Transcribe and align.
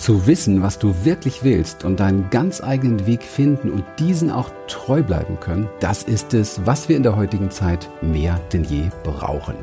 Zu 0.00 0.26
wissen, 0.26 0.62
was 0.62 0.78
du 0.78 1.04
wirklich 1.04 1.44
willst 1.44 1.84
und 1.84 2.00
deinen 2.00 2.30
ganz 2.30 2.62
eigenen 2.62 3.06
Weg 3.06 3.22
finden 3.22 3.70
und 3.70 3.84
diesen 3.98 4.30
auch 4.30 4.50
treu 4.66 5.02
bleiben 5.02 5.38
können, 5.40 5.68
das 5.78 6.04
ist 6.04 6.32
es, 6.32 6.62
was 6.64 6.88
wir 6.88 6.96
in 6.96 7.02
der 7.02 7.16
heutigen 7.16 7.50
Zeit 7.50 7.86
mehr 8.00 8.40
denn 8.50 8.64
je 8.64 8.88
brauchen. 9.04 9.56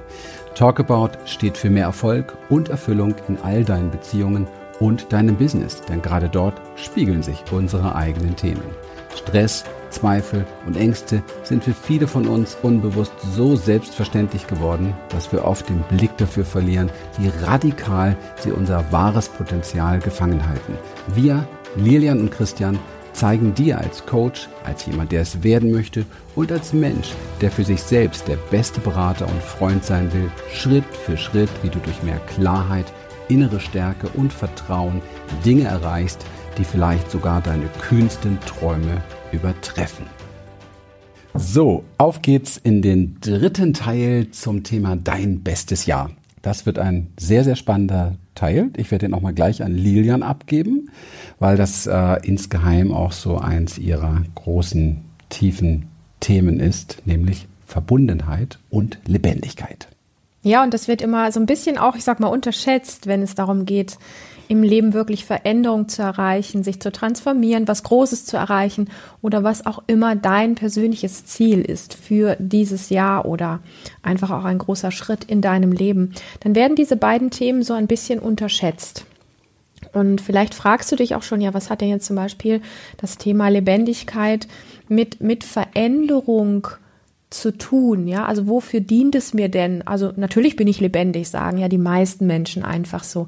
Talkabout 0.54 1.18
steht 1.26 1.58
für 1.58 1.72
mehr 1.72 1.86
Erfolg 1.86 2.38
und 2.50 2.70
Erfüllung 2.70 3.16
in 3.28 3.40
all 3.42 3.64
deinen 3.64 3.90
Beziehungen 3.90 4.48
und 4.80 5.12
deinem 5.12 5.38
Business, 5.38 5.82
denn 5.90 6.04
gerade 6.04 6.30
dort 6.30 6.62
spiegeln 6.76 7.24
sich 7.24 7.44
unsere 7.52 7.96
eigenen 7.96 8.36
Themen. 8.36 8.62
Stress, 9.16 9.66
Zweifel 9.90 10.46
und 10.66 10.78
Ängste 10.78 11.24
sind 11.44 11.64
für 11.64 11.74
viele 11.74 12.08
von 12.08 12.28
uns 12.28 12.58
unbewusst 12.62 13.14
so 13.36 13.56
selbstverständlich 13.56 14.48
geworden, 14.48 14.94
dass 15.10 15.32
wir 15.32 15.46
oft 15.46 15.70
den 15.70 15.84
Blick 15.90 16.16
dafür 16.18 16.46
verlieren, 16.46 16.90
wie 17.18 17.30
radikal 17.46 18.16
sie 18.40 18.52
unser 18.52 18.92
wahres 18.92 19.30
Potenzial 19.30 20.00
gefangen 20.00 20.48
halten. 20.48 20.78
Wir, 21.16 21.48
Lilian 21.76 22.20
und 22.20 22.32
Christian, 22.32 22.80
zeigen 23.14 23.56
dir 23.56 23.80
als 23.80 24.06
Coach, 24.06 24.48
als 24.64 24.86
jemand, 24.86 25.12
der 25.12 25.22
es 25.22 25.42
werden 25.44 25.72
möchte 25.72 26.06
und 26.36 26.52
als 26.52 26.72
Mensch, 26.72 27.14
der 27.42 27.50
für 27.50 27.64
sich 27.64 27.82
selbst 27.82 28.28
der 28.28 28.38
beste 28.52 28.80
Berater 28.80 29.28
und 29.28 29.42
Freund 29.42 29.84
sein 29.84 30.14
will, 30.14 30.30
Schritt 30.54 30.86
für 31.06 31.18
Schritt, 31.18 31.50
wie 31.64 31.70
du 31.70 31.80
durch 31.80 32.04
mehr 32.04 32.20
Klarheit, 32.36 32.86
innere 33.28 33.60
Stärke 33.60 34.08
und 34.14 34.32
Vertrauen 34.32 35.02
Dinge 35.44 35.64
erreichst, 35.64 36.26
die 36.58 36.64
vielleicht 36.64 37.10
sogar 37.12 37.42
deine 37.42 37.68
kühnsten 37.82 38.40
Träume 38.42 39.02
übertreffen. 39.32 40.06
So, 41.34 41.84
auf 41.98 42.22
geht's 42.22 42.58
in 42.58 42.82
den 42.82 43.18
dritten 43.22 43.74
Teil 43.74 44.32
zum 44.32 44.64
Thema 44.64 44.96
Dein 44.96 45.44
bestes 45.44 45.86
Jahr. 45.86 46.10
Das 46.42 46.66
wird 46.66 46.80
ein 46.80 47.08
sehr, 47.20 47.44
sehr 47.44 47.56
spannender 47.56 48.16
Teil. 48.34 48.72
Ich 48.78 48.90
werde 48.92 49.06
den 49.06 49.14
auch 49.14 49.22
mal 49.22 49.34
gleich 49.34 49.64
an 49.64 49.74
Lilian 49.74 50.24
abgeben, 50.24 50.90
weil 51.40 51.58
das 51.58 51.86
äh, 51.88 52.20
insgeheim 52.24 52.92
auch 52.92 53.12
so 53.12 53.38
eins 53.38 53.78
ihrer 53.78 54.24
großen, 54.36 55.02
tiefen 55.30 55.88
Themen 56.20 56.60
ist, 56.60 57.04
nämlich 57.06 57.48
Verbundenheit 57.66 58.60
und 58.70 58.98
Lebendigkeit. 59.06 59.90
Ja, 60.48 60.64
und 60.64 60.74
das 60.74 60.88
wird 60.88 61.02
immer 61.02 61.30
so 61.34 61.42
ein 61.42 61.46
bisschen 61.46 61.78
auch, 61.78 61.98
ich 61.98 62.06
sag 62.06 62.22
mal, 62.22 62.28
unterschätzt, 62.28 63.06
wenn 63.06 63.22
es 63.22 63.36
darum 63.36 63.66
geht, 63.66 63.98
im 64.48 64.64
Leben 64.64 64.94
wirklich 64.94 65.26
Veränderung 65.26 65.90
zu 65.90 66.02
erreichen, 66.02 66.64
sich 66.64 66.80
zu 66.80 66.90
transformieren, 66.90 67.68
was 67.68 67.84
Großes 67.84 68.26
zu 68.26 68.38
erreichen 68.38 68.90
oder 69.22 69.44
was 69.44 69.66
auch 69.66 69.84
immer 69.88 70.16
dein 70.16 70.56
persönliches 70.56 71.26
Ziel 71.26 71.60
ist 71.60 71.96
für 71.96 72.38
dieses 72.40 72.90
Jahr 72.90 73.26
oder 73.26 73.60
einfach 74.04 74.32
auch 74.32 74.46
ein 74.46 74.58
großer 74.58 74.92
Schritt 74.92 75.26
in 75.26 75.42
deinem 75.42 75.74
Leben, 75.74 76.14
dann 76.40 76.56
werden 76.56 76.78
diese 76.78 76.96
beiden 76.96 77.30
Themen 77.30 77.62
so 77.62 77.74
ein 77.74 77.88
bisschen 77.88 78.20
unterschätzt. 78.20 79.06
Und 79.92 80.22
vielleicht 80.22 80.54
fragst 80.54 80.90
du 80.94 80.96
dich 80.96 81.14
auch 81.16 81.24
schon, 81.24 81.42
ja, 81.42 81.54
was 81.54 81.70
hat 81.70 81.82
denn 81.82 81.90
jetzt 81.90 82.06
zum 82.06 82.16
Beispiel 82.16 82.62
das 82.96 83.18
Thema 83.18 83.50
Lebendigkeit 83.50 84.48
mit, 84.88 85.20
mit 85.20 85.44
Veränderung 85.44 86.70
zu 87.30 87.52
tun, 87.52 88.08
ja? 88.08 88.26
Also 88.26 88.48
wofür 88.48 88.80
dient 88.80 89.16
es 89.16 89.34
mir 89.34 89.50
denn? 89.50 89.86
Also 89.86 90.14
natürlich 90.16 90.56
bin 90.56 90.68
ich 90.68 90.80
lebendig, 90.80 91.30
sagen 91.30 91.58
ja 91.58 91.68
die 91.68 91.78
meisten 91.78 92.26
Menschen 92.26 92.64
einfach 92.64 93.04
so. 93.04 93.28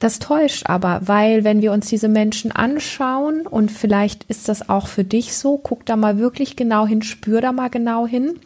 Das 0.00 0.18
täuscht 0.18 0.66
aber, 0.66 1.02
weil 1.04 1.44
wenn 1.44 1.62
wir 1.62 1.72
uns 1.72 1.88
diese 1.88 2.08
Menschen 2.08 2.50
anschauen 2.52 3.46
und 3.46 3.70
vielleicht 3.70 4.24
ist 4.24 4.48
das 4.48 4.68
auch 4.68 4.88
für 4.88 5.04
dich 5.04 5.34
so, 5.34 5.56
guck 5.56 5.86
da 5.86 5.96
mal 5.96 6.18
wirklich 6.18 6.56
genau 6.56 6.86
hin, 6.86 7.02
spür 7.02 7.40
da 7.40 7.52
mal 7.52 7.70
genau 7.70 8.06
hin. 8.06 8.40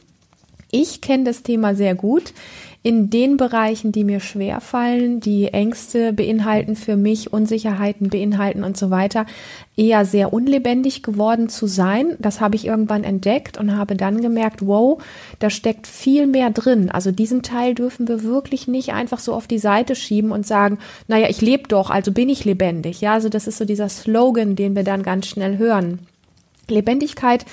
Ich 0.71 1.01
kenne 1.01 1.25
das 1.25 1.43
Thema 1.43 1.75
sehr 1.75 1.95
gut 1.95 2.35
in 2.89 3.11
den 3.11 3.36
Bereichen, 3.36 3.92
die 3.92 4.03
mir 4.03 4.19
schwer 4.19 4.62
fallen, 4.62 5.20
die 5.20 5.48
Ängste 5.48 6.14
beinhalten 6.14 6.75
für 6.75 6.97
mich, 6.97 7.31
Unsicherheiten 7.31 8.08
beinhalten 8.08 8.64
und 8.64 8.78
so 8.78 8.89
weiter, 8.89 9.27
eher 9.77 10.06
sehr 10.06 10.33
unlebendig 10.33 11.03
geworden 11.03 11.50
zu 11.50 11.66
sein. 11.66 12.16
Das 12.19 12.41
habe 12.41 12.56
ich 12.56 12.66
irgendwann 12.66 13.05
entdeckt 13.05 13.59
und 13.59 13.77
habe 13.77 13.94
dann 13.94 14.22
gemerkt, 14.22 14.66
wow, 14.66 15.03
da 15.38 15.50
steckt 15.50 15.87
viel 15.87 16.27
mehr 16.27 16.48
drin. 16.48 16.91
Also 16.91 17.12
diesen 17.12 17.43
Teil 17.43 17.75
dürfen 17.75 18.09
wir 18.09 18.22
wirklich 18.22 18.69
nicht 18.69 18.94
einfach 18.94 19.19
so 19.19 19.34
auf 19.34 19.47
die 19.47 19.59
Seite 19.59 19.94
schieben 19.94 20.32
und 20.32 20.47
sagen, 20.47 20.78
naja, 21.09 21.27
ich 21.28 21.43
lebe 21.43 21.69
doch, 21.69 21.91
also 21.91 22.10
bin 22.10 22.31
ich 22.31 22.47
lebendig. 22.47 23.03
Ja, 23.03 23.12
also 23.12 23.28
das 23.28 23.47
ist 23.47 23.59
so 23.59 23.66
dieser 23.66 23.91
Slogan, 23.91 24.56
den 24.56 24.75
wir 24.75 24.82
dann 24.82 25.03
ganz 25.03 25.27
schnell 25.27 25.59
hören. 25.59 25.98
Lebendigkeit 26.71 27.44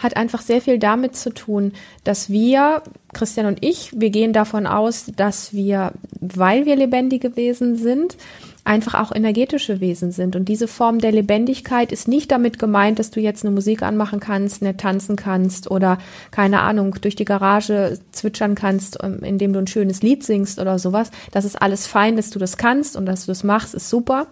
hat 0.00 0.16
einfach 0.16 0.40
sehr 0.40 0.60
viel 0.60 0.78
damit 0.78 1.14
zu 1.14 1.32
tun, 1.32 1.72
dass 2.04 2.30
wir, 2.30 2.82
Christian 3.12 3.46
und 3.46 3.58
ich, 3.64 3.92
wir 3.94 4.10
gehen 4.10 4.32
davon 4.32 4.66
aus, 4.66 5.06
dass 5.16 5.52
wir, 5.52 5.92
weil 6.20 6.66
wir 6.66 6.74
lebendige 6.74 7.36
Wesen 7.36 7.76
sind, 7.76 8.16
einfach 8.64 8.94
auch 8.94 9.14
energetische 9.14 9.80
Wesen 9.80 10.12
sind. 10.12 10.36
Und 10.36 10.48
diese 10.48 10.68
Form 10.68 10.98
der 10.98 11.12
Lebendigkeit 11.12 11.92
ist 11.92 12.08
nicht 12.08 12.30
damit 12.30 12.58
gemeint, 12.58 12.98
dass 12.98 13.10
du 13.10 13.20
jetzt 13.20 13.44
eine 13.44 13.54
Musik 13.54 13.82
anmachen 13.82 14.20
kannst, 14.20 14.62
nicht 14.62 14.78
tanzen 14.78 15.16
kannst 15.16 15.70
oder 15.70 15.98
keine 16.30 16.60
Ahnung, 16.60 16.96
durch 17.00 17.16
die 17.16 17.24
Garage 17.24 17.98
zwitschern 18.12 18.54
kannst, 18.54 18.98
ähm, 19.02 19.20
indem 19.22 19.52
du 19.52 19.58
ein 19.58 19.66
schönes 19.66 20.02
Lied 20.02 20.24
singst 20.24 20.58
oder 20.58 20.78
sowas. 20.78 21.10
Das 21.32 21.44
ist 21.44 21.60
alles 21.60 21.86
fein, 21.86 22.16
dass 22.16 22.30
du 22.30 22.38
das 22.38 22.56
kannst 22.56 22.96
und 22.96 23.06
dass 23.06 23.26
du 23.26 23.30
das 23.30 23.44
machst, 23.44 23.74
ist 23.74 23.88
super. 23.88 24.26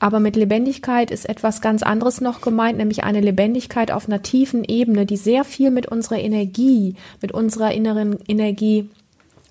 Aber 0.00 0.20
mit 0.20 0.36
Lebendigkeit 0.36 1.10
ist 1.10 1.28
etwas 1.28 1.60
ganz 1.60 1.82
anderes 1.82 2.20
noch 2.20 2.40
gemeint, 2.40 2.78
nämlich 2.78 3.02
eine 3.02 3.20
Lebendigkeit 3.20 3.90
auf 3.90 4.06
einer 4.06 4.22
tiefen 4.22 4.64
Ebene, 4.64 5.06
die 5.06 5.16
sehr 5.16 5.42
viel 5.44 5.70
mit 5.70 5.86
unserer 5.86 6.18
Energie, 6.18 6.94
mit 7.20 7.32
unserer 7.32 7.72
inneren 7.72 8.18
Energie 8.28 8.88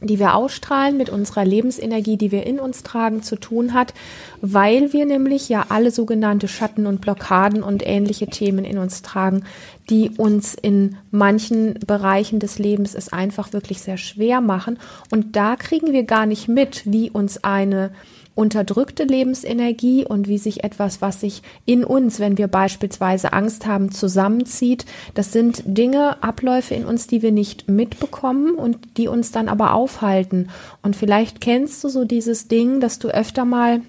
die 0.01 0.19
wir 0.19 0.35
ausstrahlen, 0.35 0.95
mit 0.95 1.09
unserer 1.09 1.43
Lebensenergie, 1.43 2.17
die 2.17 2.31
wir 2.31 2.45
in 2.45 2.59
uns 2.59 2.83
tragen, 2.83 3.23
zu 3.23 3.35
tun 3.35 3.73
hat, 3.73 3.93
weil 4.41 4.93
wir 4.93 5.05
nämlich 5.05 5.49
ja 5.49 5.65
alle 5.69 5.89
sogenannte 5.89 6.47
Schatten 6.47 6.85
und 6.85 7.01
Blockaden 7.01 7.63
und 7.63 7.85
ähnliche 7.85 8.27
Themen 8.27 8.63
in 8.63 8.77
uns 8.77 9.01
tragen, 9.01 9.43
die 9.89 10.11
uns 10.17 10.53
in 10.53 10.97
manchen 11.09 11.75
Bereichen 11.87 12.39
des 12.39 12.59
Lebens 12.59 12.93
es 12.93 13.11
einfach 13.11 13.53
wirklich 13.53 13.81
sehr 13.81 13.97
schwer 13.97 14.39
machen. 14.39 14.77
Und 15.09 15.35
da 15.35 15.55
kriegen 15.55 15.93
wir 15.93 16.03
gar 16.03 16.27
nicht 16.27 16.47
mit, 16.47 16.83
wie 16.85 17.09
uns 17.09 17.43
eine 17.43 17.91
unterdrückte 18.37 19.03
Lebensenergie 19.03 20.05
und 20.05 20.27
wie 20.27 20.37
sich 20.37 20.63
etwas, 20.63 21.01
was 21.01 21.21
sich 21.21 21.41
in 21.65 21.83
uns, 21.83 22.19
wenn 22.19 22.37
wir 22.37 22.47
beispielsweise 22.47 23.33
Angst 23.33 23.65
haben, 23.65 23.91
zusammenzieht. 23.91 24.85
Das 25.15 25.33
sind 25.33 25.63
Dinge, 25.65 26.21
Abläufe 26.21 26.75
in 26.75 26.85
uns, 26.85 27.07
die 27.07 27.23
wir 27.23 27.31
nicht 27.31 27.67
mitbekommen 27.67 28.55
und 28.55 28.77
die 28.97 29.07
uns 29.07 29.31
dann 29.31 29.49
aber 29.49 29.73
aufhalten. 29.73 30.49
Und 30.83 30.95
vielleicht 30.95 31.41
kennst 31.41 31.83
du 31.83 31.89
so 31.89 32.05
dieses 32.05 32.47
Ding, 32.47 32.79
dass 32.79 32.99
du 32.99 33.07
öfter 33.07 33.43
mal 33.43 33.81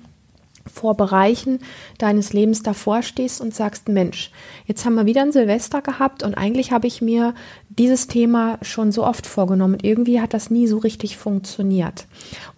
vor 0.72 0.96
Bereichen 0.96 1.60
deines 1.98 2.32
Lebens 2.32 2.62
davor 2.62 3.02
stehst 3.02 3.40
und 3.40 3.54
sagst, 3.54 3.88
Mensch, 3.88 4.30
jetzt 4.66 4.84
haben 4.84 4.94
wir 4.94 5.06
wieder 5.06 5.22
ein 5.22 5.32
Silvester 5.32 5.82
gehabt 5.82 6.22
und 6.22 6.34
eigentlich 6.34 6.72
habe 6.72 6.86
ich 6.86 7.02
mir 7.02 7.34
dieses 7.78 8.08
Thema 8.08 8.58
schon 8.62 8.92
so 8.92 9.04
oft 9.04 9.26
vorgenommen. 9.26 9.74
Und 9.74 9.84
irgendwie 9.84 10.20
hat 10.20 10.34
das 10.34 10.50
nie 10.50 10.66
so 10.66 10.78
richtig 10.78 11.16
funktioniert. 11.16 12.06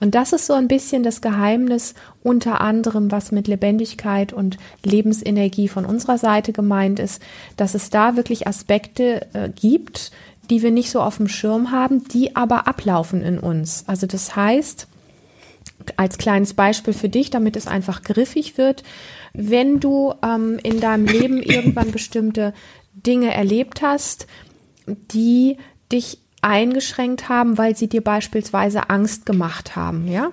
Und 0.00 0.14
das 0.14 0.32
ist 0.32 0.46
so 0.46 0.54
ein 0.54 0.68
bisschen 0.68 1.02
das 1.02 1.20
Geheimnis 1.20 1.94
unter 2.22 2.60
anderem, 2.60 3.10
was 3.10 3.32
mit 3.32 3.46
Lebendigkeit 3.46 4.32
und 4.32 4.56
Lebensenergie 4.84 5.68
von 5.68 5.84
unserer 5.84 6.18
Seite 6.18 6.52
gemeint 6.52 6.98
ist, 6.98 7.22
dass 7.56 7.74
es 7.74 7.90
da 7.90 8.16
wirklich 8.16 8.46
Aspekte 8.46 9.26
äh, 9.34 9.50
gibt, 9.50 10.10
die 10.48 10.62
wir 10.62 10.70
nicht 10.70 10.90
so 10.90 11.00
auf 11.00 11.18
dem 11.18 11.28
Schirm 11.28 11.70
haben, 11.70 12.04
die 12.08 12.34
aber 12.34 12.66
ablaufen 12.66 13.22
in 13.22 13.38
uns. 13.38 13.84
Also 13.86 14.06
das 14.06 14.34
heißt, 14.34 14.88
als 15.96 16.18
kleines 16.18 16.54
Beispiel 16.54 16.94
für 16.94 17.08
dich, 17.08 17.30
damit 17.30 17.56
es 17.56 17.66
einfach 17.66 18.02
griffig 18.02 18.58
wird, 18.58 18.82
wenn 19.32 19.80
du 19.80 20.14
ähm, 20.22 20.58
in 20.62 20.80
deinem 20.80 21.06
Leben 21.06 21.42
irgendwann 21.42 21.92
bestimmte 21.92 22.52
Dinge 22.94 23.32
erlebt 23.32 23.82
hast, 23.82 24.26
die 24.86 25.56
dich 25.92 26.18
eingeschränkt 26.42 27.28
haben, 27.28 27.58
weil 27.58 27.76
sie 27.76 27.88
dir 27.88 28.02
beispielsweise 28.02 28.88
Angst 28.88 29.26
gemacht 29.26 29.76
haben, 29.76 30.08
ja, 30.08 30.32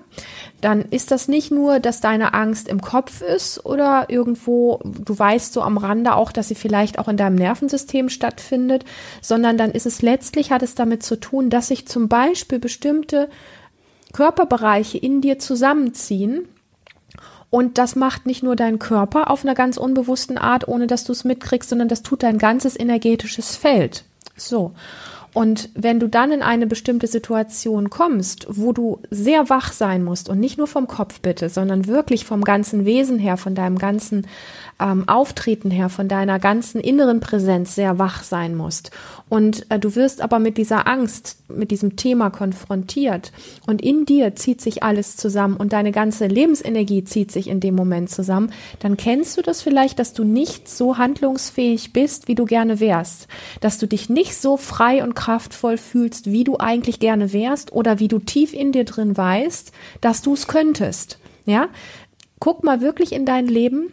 dann 0.62 0.84
ist 0.84 1.12
das 1.12 1.28
nicht 1.28 1.52
nur, 1.52 1.80
dass 1.80 2.00
deine 2.00 2.34
Angst 2.34 2.70
im 2.70 2.82
Kopf 2.82 3.22
ist 3.22 3.66
oder 3.66 4.06
irgendwo, 4.08 4.80
du 4.84 5.18
weißt 5.18 5.52
so 5.52 5.62
am 5.62 5.78
Rande 5.78 6.16
auch, 6.16 6.32
dass 6.32 6.48
sie 6.48 6.56
vielleicht 6.56 6.98
auch 6.98 7.10
in 7.10 7.18
deinem 7.18 7.36
Nervensystem 7.36 8.10
stattfindet, 8.10 8.86
sondern 9.22 9.58
dann 9.58 9.72
ist 9.72 9.86
es 9.86 10.02
letztlich, 10.02 10.52
hat 10.52 10.64
es 10.64 10.76
damit 10.76 11.04
zu 11.04 11.20
tun, 11.20 11.50
dass 11.50 11.68
sich 11.68 11.88
zum 11.88 12.08
Beispiel 12.08 12.60
bestimmte 12.60 13.30
Körperbereiche 14.18 14.98
in 14.98 15.22
dir 15.22 15.38
zusammenziehen. 15.38 16.48
Und 17.52 17.78
das 17.78 17.96
macht 17.96 18.26
nicht 18.26 18.42
nur 18.42 18.56
dein 18.56 18.80
Körper 18.80 19.30
auf 19.30 19.44
einer 19.44 19.54
ganz 19.54 19.78
unbewussten 19.78 20.40
Art, 20.40 20.68
ohne 20.68 20.88
dass 20.88 21.04
du 21.04 21.12
es 21.12 21.24
mitkriegst, 21.24 21.70
sondern 21.70 21.88
das 21.88 22.02
tut 22.02 22.24
dein 22.24 22.40
ganzes 22.40 22.80
energetisches 22.80 23.56
Feld. 23.56 24.06
So. 24.36 24.74
Und 25.36 25.70
wenn 25.76 26.00
du 26.00 26.08
dann 26.08 26.32
in 26.32 26.42
eine 26.42 26.66
bestimmte 26.66 27.06
Situation 27.06 27.92
kommst, 27.92 28.48
wo 28.50 28.74
du 28.74 29.04
sehr 29.12 29.52
wach 29.52 29.72
sein 29.72 30.04
musst 30.04 30.30
und 30.30 30.40
nicht 30.40 30.58
nur 30.58 30.66
vom 30.66 30.88
Kopf 30.88 31.20
bitte, 31.22 31.50
sondern 31.50 31.86
wirklich 31.86 32.26
vom 32.26 32.44
ganzen 32.44 32.86
Wesen 32.86 33.20
her, 33.20 33.38
von 33.38 33.54
deinem 33.54 33.78
ganzen 33.78 34.26
ähm, 34.80 35.08
Auftreten 35.08 35.72
her, 35.72 35.90
von 35.90 36.08
deiner 36.08 36.40
ganzen 36.40 36.80
inneren 36.80 37.20
Präsenz 37.20 37.76
sehr 37.76 37.98
wach 38.00 38.24
sein 38.24 38.56
musst. 38.56 38.92
Und 39.30 39.70
äh, 39.70 39.80
du 39.80 39.96
wirst 39.96 40.22
aber 40.22 40.40
mit 40.40 40.58
dieser 40.58 40.88
Angst, 40.88 41.38
mit 41.50 41.72
diesem 41.72 41.96
Thema 41.96 42.30
konfrontiert. 42.30 43.32
Und 43.66 43.82
in 43.82 44.06
dir 44.06 44.36
zieht 44.36 44.62
sich 44.62 44.84
alles 44.84 45.18
zusammen 45.18 45.58
und 45.58 45.74
deine 45.74 45.92
ganze 45.92 46.28
Lebensenergie 46.28 47.04
zieht 47.04 47.32
sich 47.32 47.48
in 47.48 47.60
dem 47.60 47.76
Moment 47.76 48.10
zusammen. 48.10 48.52
Dann 48.80 48.96
kennst 48.96 49.38
du 49.38 49.42
das 49.42 49.62
vielleicht, 49.62 50.00
dass 50.00 50.14
du 50.14 50.24
nicht 50.24 50.70
so 50.70 50.98
handlungsfähig 50.98 51.92
bist, 51.92 52.28
wie 52.28 52.36
du 52.36 52.46
gerne 52.46 52.80
wärst. 52.80 53.28
Dass 53.60 53.80
du 53.80 53.88
dich 53.88 54.10
nicht 54.10 54.36
so 54.36 54.56
frei 54.56 55.04
und 55.04 55.16
kraftvoll 55.16 55.78
fühlst, 55.78 56.32
wie 56.32 56.44
du 56.44 56.58
eigentlich 56.58 57.00
gerne 57.00 57.34
wärst 57.34 57.74
oder 57.74 58.00
wie 58.00 58.08
du 58.08 58.20
tief 58.20 58.54
in 58.54 58.72
dir 58.72 58.86
drin 58.86 59.18
weißt, 59.18 59.72
dass 60.00 60.22
du 60.22 60.34
es 60.34 60.48
könntest. 60.48 61.20
Ja? 61.46 61.68
Guck 62.40 62.64
mal 62.64 62.82
wirklich 62.82 63.12
in 63.12 63.26
dein 63.26 63.48
Leben 63.48 63.92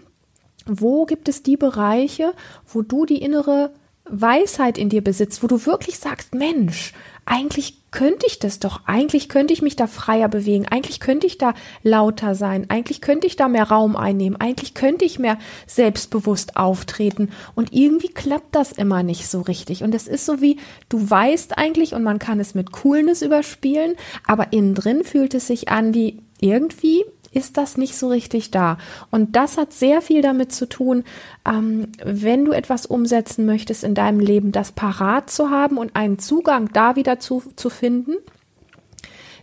wo 0.66 1.04
gibt 1.04 1.28
es 1.28 1.42
die 1.42 1.56
Bereiche, 1.56 2.32
wo 2.66 2.82
du 2.82 3.06
die 3.06 3.22
innere 3.22 3.72
Weisheit 4.06 4.76
in 4.76 4.90
dir 4.90 5.02
besitzt, 5.02 5.42
wo 5.42 5.46
du 5.46 5.64
wirklich 5.64 5.98
sagst, 5.98 6.34
Mensch, 6.34 6.92
eigentlich 7.26 7.78
könnte 7.90 8.26
ich 8.26 8.38
das 8.38 8.58
doch, 8.58 8.82
eigentlich 8.84 9.30
könnte 9.30 9.54
ich 9.54 9.62
mich 9.62 9.76
da 9.76 9.86
freier 9.86 10.28
bewegen, 10.28 10.66
eigentlich 10.68 11.00
könnte 11.00 11.26
ich 11.26 11.38
da 11.38 11.54
lauter 11.82 12.34
sein, 12.34 12.68
eigentlich 12.68 13.00
könnte 13.00 13.26
ich 13.26 13.36
da 13.36 13.48
mehr 13.48 13.68
Raum 13.68 13.96
einnehmen, 13.96 14.38
eigentlich 14.38 14.74
könnte 14.74 15.06
ich 15.06 15.18
mehr 15.18 15.38
selbstbewusst 15.66 16.56
auftreten. 16.56 17.30
Und 17.54 17.72
irgendwie 17.72 18.08
klappt 18.08 18.54
das 18.54 18.72
immer 18.72 19.02
nicht 19.02 19.28
so 19.28 19.40
richtig. 19.40 19.82
Und 19.82 19.94
es 19.94 20.06
ist 20.06 20.26
so 20.26 20.42
wie, 20.42 20.58
du 20.90 21.08
weißt 21.08 21.56
eigentlich 21.56 21.94
und 21.94 22.02
man 22.02 22.18
kann 22.18 22.40
es 22.40 22.54
mit 22.54 22.72
Coolness 22.72 23.22
überspielen, 23.22 23.94
aber 24.26 24.52
innen 24.52 24.74
drin 24.74 25.02
fühlt 25.04 25.32
es 25.32 25.46
sich 25.46 25.68
an 25.68 25.94
wie 25.94 26.20
irgendwie 26.40 27.04
ist 27.34 27.56
das 27.56 27.76
nicht 27.76 27.96
so 27.96 28.08
richtig 28.08 28.50
da. 28.50 28.78
Und 29.10 29.36
das 29.36 29.58
hat 29.58 29.72
sehr 29.72 30.00
viel 30.00 30.22
damit 30.22 30.52
zu 30.52 30.68
tun, 30.68 31.04
ähm, 31.46 31.88
wenn 32.04 32.44
du 32.44 32.52
etwas 32.52 32.86
umsetzen 32.86 33.44
möchtest 33.44 33.84
in 33.84 33.94
deinem 33.94 34.20
Leben, 34.20 34.52
das 34.52 34.72
parat 34.72 35.30
zu 35.30 35.50
haben 35.50 35.76
und 35.76 35.96
einen 35.96 36.18
Zugang 36.18 36.70
da 36.72 36.96
wieder 36.96 37.18
zu, 37.18 37.42
zu 37.56 37.70
finden, 37.70 38.14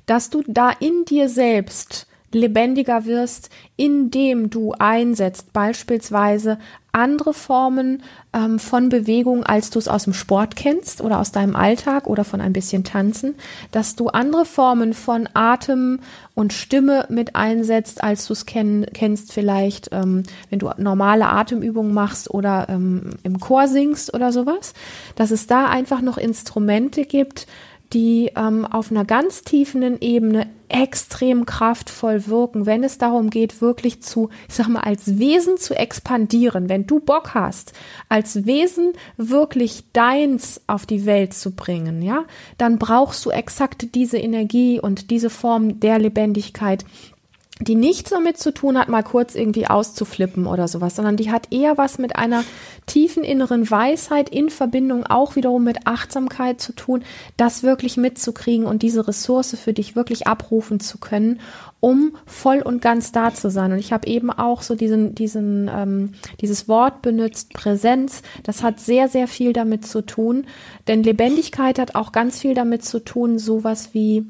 dass 0.05 0.29
du 0.29 0.41
da 0.47 0.71
in 0.71 1.05
dir 1.05 1.29
selbst 1.29 2.07
lebendiger 2.33 3.05
wirst, 3.05 3.49
indem 3.75 4.49
du 4.49 4.73
einsetzt, 4.77 5.53
beispielsweise 5.53 6.57
andere 6.91 7.33
Formen 7.33 8.03
ähm, 8.33 8.59
von 8.59 8.89
Bewegung, 8.89 9.43
als 9.43 9.69
du 9.69 9.79
es 9.79 9.87
aus 9.87 10.03
dem 10.03 10.13
Sport 10.13 10.55
kennst 10.55 11.01
oder 11.01 11.19
aus 11.19 11.31
deinem 11.31 11.55
Alltag 11.55 12.07
oder 12.07 12.23
von 12.23 12.41
ein 12.41 12.53
bisschen 12.53 12.83
Tanzen, 12.83 13.35
dass 13.71 13.95
du 13.95 14.07
andere 14.09 14.45
Formen 14.45 14.93
von 14.93 15.29
Atem 15.33 15.99
und 16.35 16.53
Stimme 16.53 17.05
mit 17.09 17.35
einsetzt, 17.35 18.03
als 18.03 18.27
du 18.27 18.33
es 18.33 18.45
kenn 18.45 18.85
kennst 18.93 19.31
vielleicht, 19.31 19.89
ähm, 19.91 20.23
wenn 20.49 20.59
du 20.59 20.69
normale 20.77 21.27
Atemübungen 21.27 21.93
machst 21.93 22.29
oder 22.29 22.67
ähm, 22.69 23.11
im 23.23 23.39
Chor 23.39 23.67
singst 23.67 24.13
oder 24.13 24.31
sowas, 24.31 24.73
dass 25.15 25.31
es 25.31 25.47
da 25.47 25.67
einfach 25.67 26.01
noch 26.01 26.17
Instrumente 26.17 27.05
gibt, 27.05 27.47
die 27.93 28.31
ähm, 28.35 28.65
auf 28.65 28.91
einer 28.91 29.05
ganz 29.05 29.43
tiefen 29.43 29.99
Ebene 30.01 30.47
extrem 30.71 31.45
kraftvoll 31.45 32.27
wirken, 32.27 32.65
wenn 32.65 32.83
es 32.83 32.97
darum 32.97 33.29
geht, 33.29 33.61
wirklich 33.61 34.01
zu, 34.01 34.29
ich 34.47 34.55
sag 34.55 34.67
mal, 34.69 34.81
als 34.81 35.19
Wesen 35.19 35.57
zu 35.57 35.75
expandieren. 35.75 36.69
Wenn 36.69 36.87
du 36.87 36.99
Bock 36.99 37.33
hast, 37.33 37.73
als 38.09 38.45
Wesen 38.45 38.93
wirklich 39.17 39.83
deins 39.93 40.61
auf 40.67 40.85
die 40.85 41.05
Welt 41.05 41.33
zu 41.33 41.51
bringen, 41.51 42.01
ja, 42.01 42.23
dann 42.57 42.79
brauchst 42.79 43.25
du 43.25 43.29
exakt 43.29 43.93
diese 43.95 44.17
Energie 44.17 44.79
und 44.79 45.11
diese 45.11 45.29
Form 45.29 45.79
der 45.79 45.99
Lebendigkeit, 45.99 46.85
die 47.61 47.75
nichts 47.75 48.09
damit 48.09 48.37
zu 48.37 48.53
tun 48.53 48.77
hat, 48.77 48.89
mal 48.89 49.03
kurz 49.03 49.35
irgendwie 49.35 49.67
auszuflippen 49.67 50.47
oder 50.47 50.67
sowas, 50.67 50.95
sondern 50.95 51.15
die 51.15 51.31
hat 51.31 51.51
eher 51.51 51.77
was 51.77 51.99
mit 51.99 52.15
einer 52.15 52.43
tiefen 52.87 53.23
inneren 53.23 53.69
Weisheit 53.69 54.29
in 54.29 54.49
Verbindung 54.49 55.05
auch 55.05 55.35
wiederum 55.35 55.63
mit 55.63 55.85
Achtsamkeit 55.85 56.59
zu 56.59 56.73
tun, 56.73 57.03
das 57.37 57.61
wirklich 57.61 57.97
mitzukriegen 57.97 58.65
und 58.65 58.81
diese 58.81 59.07
Ressource 59.07 59.55
für 59.55 59.73
dich 59.73 59.95
wirklich 59.95 60.25
abrufen 60.25 60.79
zu 60.79 60.97
können, 60.97 61.39
um 61.79 62.17
voll 62.25 62.61
und 62.61 62.81
ganz 62.81 63.11
da 63.11 63.33
zu 63.33 63.51
sein. 63.51 63.71
Und 63.71 63.79
ich 63.79 63.93
habe 63.93 64.07
eben 64.07 64.31
auch 64.31 64.63
so 64.63 64.75
diesen, 64.75 65.13
diesen, 65.13 65.69
ähm, 65.73 66.13
dieses 66.41 66.67
Wort 66.67 67.03
benutzt, 67.03 67.53
Präsenz. 67.53 68.23
Das 68.43 68.63
hat 68.63 68.79
sehr, 68.79 69.07
sehr 69.07 69.27
viel 69.27 69.53
damit 69.53 69.85
zu 69.85 70.01
tun, 70.01 70.45
denn 70.87 71.03
Lebendigkeit 71.03 71.77
hat 71.77 71.93
auch 71.93 72.11
ganz 72.11 72.39
viel 72.39 72.55
damit 72.55 72.83
zu 72.83 72.99
tun, 72.99 73.37
sowas 73.37 73.93
wie 73.93 74.25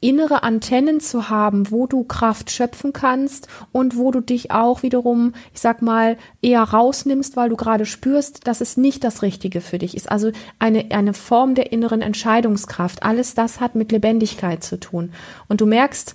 innere 0.00 0.42
Antennen 0.42 1.00
zu 1.00 1.28
haben, 1.28 1.70
wo 1.70 1.86
du 1.86 2.04
Kraft 2.04 2.50
schöpfen 2.50 2.92
kannst 2.92 3.48
und 3.72 3.96
wo 3.96 4.10
du 4.10 4.20
dich 4.20 4.50
auch 4.50 4.82
wiederum, 4.82 5.32
ich 5.52 5.60
sag 5.60 5.82
mal, 5.82 6.16
eher 6.40 6.62
rausnimmst, 6.62 7.36
weil 7.36 7.48
du 7.48 7.56
gerade 7.56 7.84
spürst, 7.84 8.46
dass 8.46 8.60
es 8.60 8.76
nicht 8.76 9.02
das 9.02 9.22
Richtige 9.22 9.60
für 9.60 9.78
dich 9.78 9.96
ist. 9.96 10.10
Also 10.10 10.30
eine, 10.58 10.86
eine 10.90 11.14
Form 11.14 11.54
der 11.54 11.72
inneren 11.72 12.02
Entscheidungskraft. 12.02 13.02
Alles 13.02 13.34
das 13.34 13.60
hat 13.60 13.74
mit 13.74 13.90
Lebendigkeit 13.90 14.62
zu 14.62 14.78
tun. 14.78 15.12
Und 15.48 15.60
du 15.60 15.66
merkst, 15.66 16.14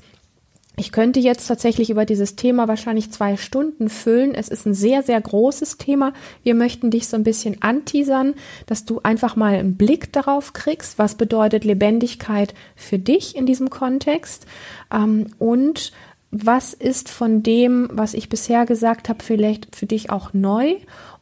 ich 0.76 0.92
könnte 0.92 1.20
jetzt 1.20 1.48
tatsächlich 1.48 1.92
über 1.92 2.04
dieses 2.06 2.36
Thema 2.36 2.68
wahrscheinlich 2.68 3.12
zwei 3.12 3.38
Stunden 3.38 3.90
füllen. 3.90 4.34
Es 4.34 4.48
ist 4.48 4.66
ein 4.66 4.74
sehr, 4.74 5.04
sehr 5.04 5.22
großes 5.22 5.78
Thema. 5.78 6.14
Wir 6.42 6.56
möchten 6.56 6.90
dich 6.90 7.08
so 7.08 7.16
ein 7.16 7.24
bisschen 7.24 7.62
anteasern, 7.62 8.34
dass 8.66 8.84
du 8.84 9.00
einfach 9.04 9.36
mal 9.36 9.54
einen 9.54 9.78
Blick 9.78 10.12
darauf 10.12 10.54
kriegst, 10.54 10.98
was 10.98 11.16
bedeutet 11.16 11.64
Lebendigkeit 11.64 12.56
für 12.76 12.98
dich 12.98 13.36
in 13.36 13.46
diesem 13.46 13.70
Kontext 13.70 14.48
ähm, 14.92 15.28
und 15.38 15.92
was 16.32 16.74
ist 16.74 17.10
von 17.10 17.44
dem, 17.44 17.90
was 17.92 18.16
ich 18.16 18.28
bisher 18.28 18.66
gesagt 18.66 19.10
habe, 19.10 19.24
vielleicht 19.24 19.76
für 19.76 19.86
dich 19.86 20.10
auch 20.10 20.34
neu 20.34 20.78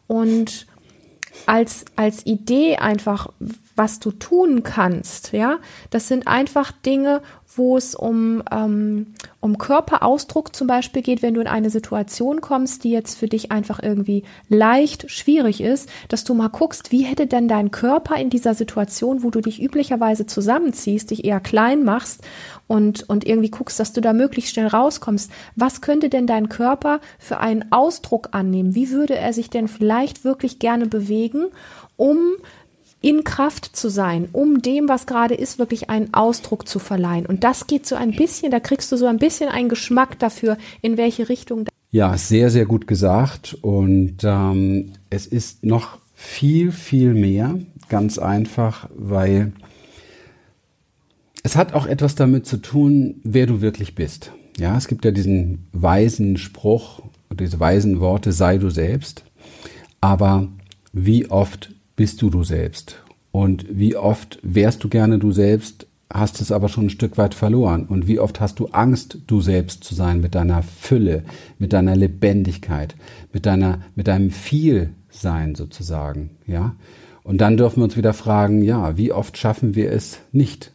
und 0.08 0.66
als, 1.46 1.86
als 1.96 2.26
Idee 2.26 2.78
einfach, 2.78 3.28
was 3.76 4.00
du 4.00 4.12
tun 4.12 4.64
kannst, 4.64 5.32
ja, 5.32 5.58
das 5.90 6.08
sind 6.08 6.28
einfach 6.28 6.72
Dinge, 6.72 7.22
wo 7.56 7.78
es 7.78 7.96
um, 7.96 8.44
ähm, 8.52 9.08
um 9.40 9.58
Körperausdruck 9.58 10.56
zum 10.56 10.68
Beispiel 10.68 11.02
geht, 11.02 11.22
wenn 11.22 11.34
du 11.34 11.42
in 11.42 11.48
eine 11.48 11.70
Situation 11.70 12.42
kommst, 12.42 12.84
die 12.84 12.92
jetzt 12.92 13.18
für 13.18 13.28
dich 13.28 13.52
einfach 13.52 13.82
irgendwie 13.82 14.24
leicht 14.48 15.10
schwierig 15.12 15.62
ist, 15.62 15.90
dass 16.08 16.24
du 16.24 16.34
mal 16.34 16.48
guckst, 16.48 16.92
wie 16.92 17.04
hätte 17.04 17.28
denn 17.28 17.48
dein 17.48 17.72
Körper 17.72 18.16
in 18.18 18.30
dieser 18.30 18.54
Situation, 18.54 19.24
wo 19.24 19.30
du 19.30 19.42
dich 19.42 19.62
üblicherweise 19.62 20.26
zusammenziehst, 20.26 21.12
dich 21.12 21.26
eher 21.26 21.40
klein 21.40 21.84
machst 21.84 22.24
und, 22.72 23.10
und 23.10 23.28
irgendwie 23.28 23.52
guckst, 23.52 23.82
dass 23.82 23.92
du 23.92 24.00
da 24.00 24.14
möglichst 24.14 24.54
schnell 24.54 24.68
rauskommst. 24.68 25.30
Was 25.58 25.82
könnte 25.82 26.08
denn 26.08 26.26
dein 26.26 26.48
Körper 26.48 27.02
für 27.20 27.42
einen 27.42 27.70
Ausdruck 27.70 28.30
annehmen? 28.32 28.76
Wie 28.76 28.92
würde 28.92 29.18
er 29.18 29.34
sich 29.34 29.50
denn 29.50 29.68
vielleicht 29.68 30.24
wirklich 30.24 30.58
gerne 30.58 30.86
bewegen, 30.86 31.48
um 31.98 32.18
in 33.02 33.26
Kraft 33.26 33.76
zu 33.76 33.90
sein, 33.90 34.30
um 34.32 34.62
dem, 34.62 34.88
was 34.88 35.06
gerade 35.06 35.34
ist, 35.34 35.60
wirklich 35.60 35.90
einen 35.90 36.14
Ausdruck 36.14 36.66
zu 36.66 36.80
verleihen. 36.80 37.26
Und 37.26 37.44
das 37.44 37.68
geht 37.68 37.86
so 37.88 37.96
ein 37.96 38.16
bisschen, 38.16 38.52
da 38.52 38.60
kriegst 38.60 38.90
du 38.92 38.96
so 38.96 39.08
ein 39.08 39.18
bisschen 39.18 39.50
einen 39.50 39.68
Geschmack 39.68 40.20
dafür, 40.20 40.56
in 40.82 40.96
welche 40.98 41.28
Richtung. 41.28 41.66
Ja, 41.90 42.16
sehr, 42.18 42.52
sehr 42.52 42.66
gut 42.66 42.88
gesagt. 42.88 43.58
Und 43.62 44.20
ähm, 44.24 44.94
es 45.10 45.26
ist 45.26 45.66
noch 45.66 45.98
viel, 46.14 46.72
viel 46.72 47.16
mehr, 47.16 47.56
ganz 47.90 48.18
einfach, 48.18 48.88
weil 48.96 49.52
es 51.44 51.56
hat 51.56 51.74
auch 51.74 51.86
etwas 51.86 52.16
damit 52.16 52.46
zu 52.46 52.58
tun, 52.58 53.16
wer 53.24 53.46
du 53.48 53.62
wirklich 53.62 53.96
bist. 53.96 54.32
Ja, 54.58 54.78
es 54.78 54.88
gibt 54.88 55.06
ja 55.06 55.12
diesen 55.12 55.68
weisen 55.72 56.38
Spruch, 56.38 57.02
diese 57.34 57.60
weisen 57.60 58.00
Worte, 58.00 58.32
sei 58.32 58.58
du 58.58 58.70
selbst. 58.70 59.24
Aber 60.02 60.48
wie 60.94 61.30
oft 61.30 61.74
bist 61.96 62.22
du 62.22 62.30
du 62.30 62.44
selbst? 62.44 63.02
Und 63.32 63.66
wie 63.70 63.96
oft 63.96 64.40
wärst 64.44 64.84
du 64.84 64.90
gerne 64.90 65.20
du 65.20 65.32
selbst, 65.32 65.88
hast 66.14 66.42
es 66.42 66.52
aber 66.52 66.68
schon 66.68 66.88
ein 66.88 66.90
Stück 66.90 67.18
weit 67.18 67.34
verloren? 67.34 67.86
Und 67.86 68.08
wie 68.08 68.20
oft 68.20 68.42
hast 68.42 68.60
du 68.60 68.68
Angst, 68.68 69.20
du 69.28 69.42
selbst 69.42 69.84
zu 69.84 69.96
sein 69.96 70.20
mit 70.20 70.36
deiner 70.36 70.64
Fülle, 70.64 71.24
mit 71.58 71.72
deiner 71.74 71.96
Lebendigkeit, 71.96 72.96
mit 73.32 73.46
deiner, 73.46 73.80
mit 73.96 74.08
deinem 74.08 74.32
Vielsein 74.32 75.56
sozusagen, 75.56 76.32
ja? 76.46 76.76
Und 77.24 77.40
dann 77.40 77.56
dürfen 77.56 77.78
wir 77.78 77.84
uns 77.84 77.98
wieder 77.98 78.14
fragen, 78.14 78.64
ja, 78.64 78.98
wie 78.98 79.12
oft 79.12 79.38
schaffen 79.38 79.76
wir 79.76 79.92
es 79.92 80.18
nicht, 80.32 80.74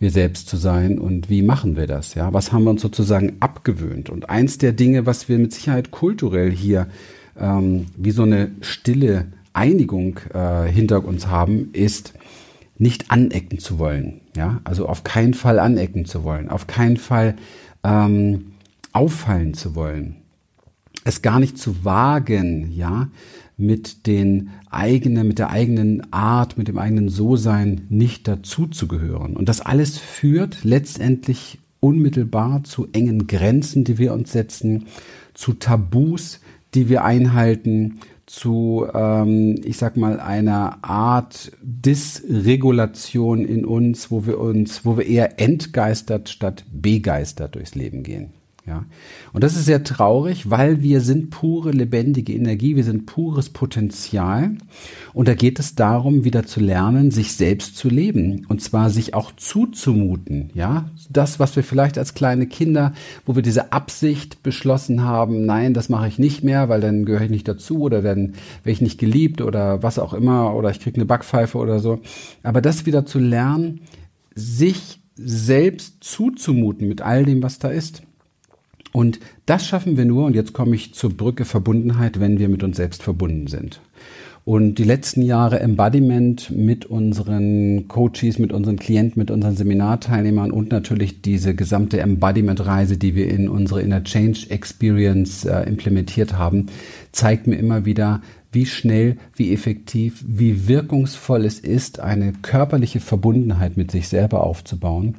wir 0.00 0.10
selbst 0.10 0.48
zu 0.48 0.56
sein 0.56 0.98
und 0.98 1.28
wie 1.28 1.42
machen 1.42 1.76
wir 1.76 1.86
das, 1.86 2.14
ja? 2.14 2.32
Was 2.32 2.52
haben 2.52 2.64
wir 2.64 2.70
uns 2.70 2.82
sozusagen 2.82 3.36
abgewöhnt? 3.40 4.10
Und 4.10 4.30
eins 4.30 4.58
der 4.58 4.72
Dinge, 4.72 5.06
was 5.06 5.28
wir 5.28 5.38
mit 5.38 5.52
Sicherheit 5.52 5.90
kulturell 5.90 6.50
hier 6.50 6.88
ähm, 7.38 7.86
wie 7.96 8.10
so 8.10 8.22
eine 8.22 8.50
stille 8.62 9.26
Einigung 9.52 10.18
äh, 10.32 10.64
hinter 10.64 11.04
uns 11.04 11.26
haben, 11.26 11.68
ist 11.74 12.14
nicht 12.78 13.10
anecken 13.10 13.58
zu 13.58 13.78
wollen. 13.78 14.22
Ja, 14.34 14.60
also 14.64 14.88
auf 14.88 15.04
keinen 15.04 15.34
Fall 15.34 15.58
anecken 15.58 16.06
zu 16.06 16.24
wollen, 16.24 16.48
auf 16.48 16.66
keinen 16.66 16.96
Fall 16.96 17.36
ähm, 17.84 18.52
auffallen 18.92 19.52
zu 19.54 19.74
wollen, 19.74 20.16
es 21.04 21.22
gar 21.22 21.40
nicht 21.40 21.58
zu 21.58 21.84
wagen, 21.84 22.72
ja, 22.74 23.08
mit 23.60 24.06
den 24.06 24.50
eigenen, 24.70 25.28
mit 25.28 25.38
der 25.38 25.50
eigenen 25.50 26.12
Art, 26.12 26.58
mit 26.58 26.68
dem 26.68 26.78
eigenen 26.78 27.08
So-Sein 27.08 27.82
nicht 27.88 28.26
dazuzugehören. 28.26 29.36
Und 29.36 29.48
das 29.48 29.60
alles 29.60 29.98
führt 29.98 30.64
letztendlich 30.64 31.58
unmittelbar 31.80 32.64
zu 32.64 32.88
engen 32.92 33.26
Grenzen, 33.26 33.84
die 33.84 33.98
wir 33.98 34.12
uns 34.12 34.32
setzen, 34.32 34.86
zu 35.34 35.54
Tabus, 35.54 36.40
die 36.74 36.88
wir 36.88 37.04
einhalten, 37.04 38.00
zu, 38.26 38.86
ähm, 38.94 39.60
ich 39.64 39.76
sag 39.76 39.96
mal, 39.96 40.20
einer 40.20 40.78
Art 40.82 41.50
Dysregulation 41.62 43.44
in 43.44 43.64
uns, 43.64 44.10
wo 44.10 44.24
wir 44.24 44.38
uns, 44.38 44.84
wo 44.84 44.96
wir 44.96 45.06
eher 45.06 45.40
entgeistert 45.40 46.28
statt 46.28 46.64
begeistert 46.70 47.56
durchs 47.56 47.74
Leben 47.74 48.04
gehen. 48.04 48.30
Ja. 48.66 48.84
Und 49.32 49.42
das 49.42 49.56
ist 49.56 49.64
sehr 49.64 49.84
traurig, 49.84 50.50
weil 50.50 50.82
wir 50.82 51.00
sind 51.00 51.30
pure 51.30 51.70
lebendige 51.70 52.34
Energie, 52.34 52.76
wir 52.76 52.84
sind 52.84 53.06
pures 53.06 53.48
Potenzial. 53.48 54.52
Und 55.12 55.28
da 55.28 55.34
geht 55.34 55.58
es 55.58 55.74
darum, 55.74 56.24
wieder 56.24 56.44
zu 56.44 56.60
lernen, 56.60 57.10
sich 57.10 57.34
selbst 57.34 57.76
zu 57.76 57.88
leben. 57.88 58.44
Und 58.48 58.62
zwar 58.62 58.90
sich 58.90 59.14
auch 59.14 59.32
zuzumuten. 59.34 60.50
Ja. 60.54 60.90
Das, 61.08 61.40
was 61.40 61.56
wir 61.56 61.64
vielleicht 61.64 61.96
als 61.96 62.14
kleine 62.14 62.46
Kinder, 62.46 62.92
wo 63.24 63.34
wir 63.34 63.42
diese 63.42 63.72
Absicht 63.72 64.42
beschlossen 64.42 65.02
haben, 65.02 65.46
nein, 65.46 65.74
das 65.74 65.88
mache 65.88 66.08
ich 66.08 66.18
nicht 66.18 66.44
mehr, 66.44 66.68
weil 66.68 66.80
dann 66.80 67.04
gehöre 67.06 67.22
ich 67.22 67.30
nicht 67.30 67.48
dazu 67.48 67.80
oder 67.80 68.02
dann 68.02 68.34
werde 68.62 68.72
ich 68.72 68.80
nicht 68.82 68.98
geliebt 68.98 69.40
oder 69.40 69.82
was 69.82 69.98
auch 69.98 70.12
immer 70.12 70.54
oder 70.54 70.70
ich 70.70 70.80
kriege 70.80 70.96
eine 70.96 71.06
Backpfeife 71.06 71.56
oder 71.56 71.80
so. 71.80 72.00
Aber 72.42 72.60
das 72.60 72.84
wieder 72.86 73.06
zu 73.06 73.18
lernen, 73.18 73.80
sich 74.34 75.00
selbst 75.16 76.02
zuzumuten 76.04 76.88
mit 76.88 77.02
all 77.02 77.24
dem, 77.24 77.42
was 77.42 77.58
da 77.58 77.68
ist. 77.68 78.02
Und 78.92 79.20
das 79.46 79.66
schaffen 79.66 79.96
wir 79.96 80.04
nur, 80.04 80.26
und 80.26 80.34
jetzt 80.34 80.52
komme 80.52 80.74
ich 80.74 80.94
zur 80.94 81.10
Brücke 81.10 81.44
Verbundenheit, 81.44 82.20
wenn 82.20 82.38
wir 82.38 82.48
mit 82.48 82.62
uns 82.62 82.76
selbst 82.76 83.02
verbunden 83.02 83.46
sind. 83.46 83.80
Und 84.44 84.76
die 84.76 84.84
letzten 84.84 85.22
Jahre 85.22 85.60
Embodiment 85.60 86.50
mit 86.50 86.86
unseren 86.86 87.88
Coaches, 87.88 88.38
mit 88.38 88.52
unseren 88.52 88.78
Klienten, 88.78 89.20
mit 89.20 89.30
unseren 89.30 89.54
Seminarteilnehmern 89.54 90.50
und 90.50 90.72
natürlich 90.72 91.20
diese 91.20 91.54
gesamte 91.54 92.00
Embodiment-Reise, 92.00 92.96
die 92.96 93.14
wir 93.14 93.28
in 93.28 93.48
unsere 93.48 93.82
Inner 93.82 94.02
Change 94.02 94.46
Experience 94.48 95.44
äh, 95.44 95.68
implementiert 95.68 96.38
haben, 96.38 96.66
zeigt 97.12 97.46
mir 97.46 97.56
immer 97.56 97.84
wieder, 97.84 98.22
wie 98.52 98.66
schnell, 98.66 99.16
wie 99.34 99.52
effektiv, 99.52 100.24
wie 100.26 100.66
wirkungsvoll 100.66 101.44
es 101.44 101.60
ist, 101.60 102.00
eine 102.00 102.32
körperliche 102.32 103.00
Verbundenheit 103.00 103.76
mit 103.76 103.90
sich 103.90 104.08
selber 104.08 104.44
aufzubauen, 104.44 105.16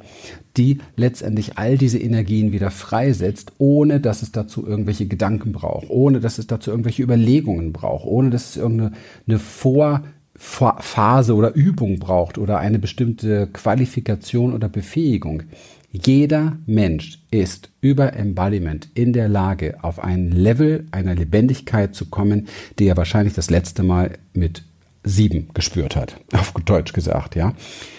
die 0.56 0.78
letztendlich 0.96 1.56
all 1.56 1.78
diese 1.78 1.98
Energien 1.98 2.52
wieder 2.52 2.70
freisetzt, 2.70 3.52
ohne 3.58 4.00
dass 4.00 4.22
es 4.22 4.32
dazu 4.32 4.66
irgendwelche 4.66 5.06
Gedanken 5.06 5.52
braucht, 5.52 5.88
ohne 5.88 6.20
dass 6.20 6.38
es 6.38 6.46
dazu 6.46 6.70
irgendwelche 6.70 7.02
Überlegungen 7.02 7.72
braucht, 7.72 8.04
ohne 8.06 8.30
dass 8.30 8.50
es 8.50 8.56
irgendeine 8.56 9.38
Vor 9.38 10.02
Phase 10.34 11.34
oder 11.34 11.54
Übung 11.54 11.98
braucht 11.98 12.36
oder 12.36 12.58
eine 12.58 12.78
bestimmte 12.78 13.46
Qualifikation 13.46 14.54
oder 14.54 14.68
Befähigung. 14.68 15.44
Jeder 15.92 16.56
Mensch 16.64 17.18
ist 17.30 17.70
über 17.82 18.14
Embodiment 18.14 18.88
in 18.94 19.12
der 19.12 19.28
Lage, 19.28 19.76
auf 19.84 20.02
ein 20.02 20.30
Level 20.30 20.86
einer 20.90 21.14
Lebendigkeit 21.14 21.94
zu 21.94 22.06
kommen, 22.06 22.48
die 22.78 22.86
er 22.86 22.96
wahrscheinlich 22.96 23.34
das 23.34 23.50
letzte 23.50 23.82
Mal 23.82 24.12
mit 24.32 24.64
sieben 25.04 25.50
gespürt 25.52 25.94
hat, 25.94 26.16
auf 26.32 26.54
Deutsch 26.64 26.94
gesagt, 26.94 27.36
ja. 27.36 27.52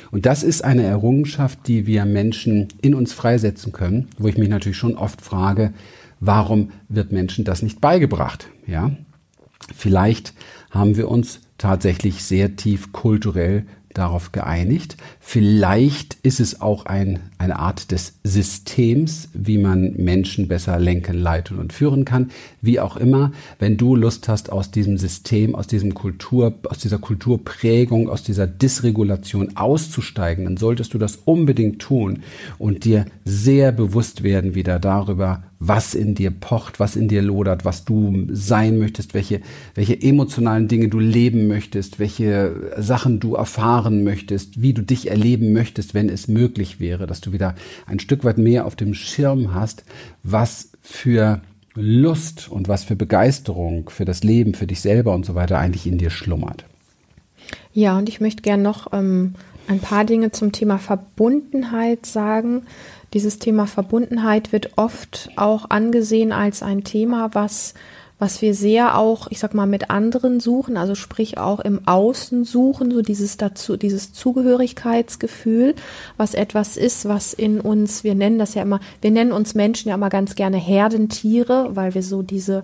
Und 0.10 0.26
das 0.26 0.42
ist 0.42 0.64
eine 0.64 0.84
Errungenschaft, 0.84 1.68
die 1.68 1.86
wir 1.86 2.06
Menschen 2.06 2.68
in 2.82 2.96
uns 2.96 3.14
freisetzen 3.14 3.72
können, 3.72 4.08
wo 4.18 4.28
ich 4.28 4.40
mich 4.40 4.50
natürlich 4.50 4.78
schon 4.78 4.98
oft 4.98 5.22
frage, 5.22 5.72
warum 6.20 6.72
wird 6.90 7.12
Menschen 7.12 7.46
das 7.46 7.62
nicht 7.62 7.80
beigebracht, 7.80 8.48
ja? 8.66 8.92
Vielleicht 9.74 10.34
haben 10.72 10.98
wir 10.98 11.10
uns 11.10 11.42
tatsächlich 11.60 12.24
sehr 12.24 12.56
tief 12.56 12.92
kulturell 12.92 13.66
darauf 13.94 14.32
geeinigt. 14.32 14.98
Vielleicht 15.20 16.16
ist 16.24 16.40
es 16.40 16.62
auch 16.62 16.86
ein, 16.86 17.20
eine 17.44 17.60
Art 17.60 17.92
des 17.92 18.14
Systems, 18.24 19.30
wie 19.34 19.58
man 19.58 19.94
Menschen 19.98 20.48
besser 20.48 20.80
lenken, 20.80 21.18
leiten 21.18 21.60
und 21.60 21.74
führen 21.74 22.06
kann. 22.06 22.32
Wie 22.62 22.80
auch 22.80 22.98
immer, 22.98 23.32
wenn 23.60 23.78
du 23.78 23.96
Lust 23.96 24.28
hast, 24.30 24.52
aus 24.52 24.72
diesem 24.72 24.98
System, 24.98 25.54
aus 25.54 25.68
diesem 25.68 25.94
Kultur, 25.94 26.54
aus 26.70 26.80
dieser 26.80 27.00
Kulturprägung, 27.00 28.10
aus 28.10 28.24
dieser 28.24 28.48
Dysregulation 28.48 29.58
auszusteigen, 29.58 30.46
dann 30.46 30.58
solltest 30.58 30.94
du 30.94 30.98
das 30.98 31.18
unbedingt 31.26 31.80
tun 31.80 32.20
und 32.58 32.86
dir 32.86 33.06
sehr 33.26 33.72
bewusst 33.72 34.24
werden 34.24 34.56
wieder 34.56 34.80
darüber, 34.80 35.44
was 35.66 35.94
in 35.94 36.14
dir 36.14 36.32
pocht, 36.32 36.80
was 36.80 36.98
in 36.98 37.08
dir 37.08 37.22
lodert, 37.22 37.64
was 37.64 37.86
du 37.86 38.28
sein 38.32 38.78
möchtest, 38.78 39.14
welche, 39.14 39.40
welche 39.76 40.00
emotionalen 40.02 40.68
Dinge 40.68 40.90
du 40.90 41.00
leben 41.00 41.48
möchtest, 41.48 42.00
welche 42.00 42.74
Sachen 42.78 43.22
du 43.22 43.36
erfahren 43.36 44.04
möchtest, 44.04 44.62
wie 44.62 44.74
du 44.74 44.82
dich 44.82 45.10
erleben 45.10 45.54
möchtest, 45.54 45.94
wenn 45.94 46.10
es 46.10 46.28
möglich 46.28 46.82
wäre, 46.82 47.08
dass 47.08 47.22
du 47.22 47.32
wieder 47.34 47.56
ein 47.86 48.00
Stück 48.00 48.24
weit 48.24 48.38
mehr 48.38 48.66
auf 48.66 48.76
dem 48.76 48.94
Schirm 48.94 49.54
hast, 49.54 49.84
was 50.24 50.70
für 50.82 51.42
Lust 51.76 52.50
und 52.50 52.68
was 52.68 52.84
für 52.84 52.96
Begeisterung 52.96 53.90
für 53.90 54.06
das 54.06 54.24
Leben, 54.24 54.54
für 54.54 54.68
dich 54.68 54.82
selber 54.82 55.14
und 55.14 55.26
so 55.26 55.36
weiter 55.36 55.58
eigentlich 55.58 55.88
in 55.88 55.98
dir 55.98 56.12
schlummert. 56.12 56.66
Ja, 57.74 57.98
und 57.98 58.08
ich 58.08 58.22
möchte 58.22 58.44
gerne 58.44 58.64
noch 58.64 58.94
ähm, 58.94 59.34
ein 59.68 59.80
paar 59.80 60.06
Dinge 60.06 60.32
zum 60.32 60.52
Thema 60.52 60.78
Verbundenheit 60.78 62.06
sagen. 62.06 62.64
Dieses 63.14 63.40
Thema 63.40 63.66
Verbundenheit 63.68 64.52
wird 64.52 64.78
oft 64.78 65.30
auch 65.36 65.70
angesehen 65.70 66.32
als 66.32 66.64
ein 66.64 66.84
Thema, 66.84 67.30
was 67.34 67.74
was 68.20 68.42
wir 68.42 68.54
sehr 68.54 68.98
auch, 68.98 69.28
ich 69.30 69.40
sag 69.40 69.54
mal, 69.54 69.66
mit 69.66 69.90
anderen 69.90 70.40
suchen, 70.40 70.78
also 70.78 70.96
sprich 70.96 71.38
auch 71.38 71.60
im 71.60 71.88
Außen 71.88 72.46
suchen, 72.46 72.92
so 72.92 73.02
dieses 73.02 73.38
dazu, 73.38 73.76
dieses 73.76 74.14
Zugehörigkeitsgefühl, 74.14 75.76
was 76.16 76.34
etwas 76.34 76.78
ist, 76.78 77.08
was 77.08 77.34
in 77.34 77.60
uns, 77.60 78.04
wir 78.04 78.16
nennen 78.16 78.40
das 78.40 78.54
ja 78.54 78.62
immer, 78.62 78.80
wir 79.02 79.12
nennen 79.12 79.32
uns 79.32 79.56
Menschen 79.56 79.90
ja 79.90 79.96
immer 79.96 80.10
ganz 80.10 80.36
gerne 80.36 80.58
Herdentiere, 80.58 81.76
weil 81.76 81.96
wir 81.96 82.04
so 82.04 82.22
diese 82.22 82.64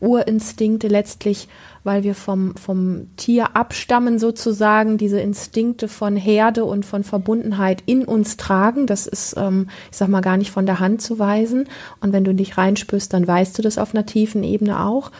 Urinstinkte 0.00 0.88
letztlich 0.88 1.48
weil 1.84 2.02
wir 2.02 2.14
vom, 2.14 2.56
vom 2.56 3.14
Tier 3.16 3.56
abstammen 3.56 4.18
sozusagen, 4.18 4.98
diese 4.98 5.20
Instinkte 5.20 5.88
von 5.88 6.16
Herde 6.16 6.64
und 6.64 6.84
von 6.84 7.04
Verbundenheit 7.04 7.82
in 7.86 8.04
uns 8.04 8.36
tragen. 8.36 8.86
Das 8.86 9.06
ist, 9.06 9.34
ähm, 9.36 9.68
ich 9.90 9.96
sag 9.96 10.08
mal, 10.08 10.20
gar 10.20 10.36
nicht 10.36 10.50
von 10.50 10.66
der 10.66 10.80
Hand 10.80 11.02
zu 11.02 11.18
weisen. 11.18 11.68
Und 12.00 12.12
wenn 12.12 12.24
du 12.24 12.34
dich 12.34 12.58
reinspürst, 12.58 13.12
dann 13.12 13.26
weißt 13.26 13.56
du 13.58 13.62
das 13.62 13.78
auf 13.78 13.94
einer 13.94 14.06
tiefen 14.06 14.42
Ebene 14.44 14.84
auch. 14.84 15.10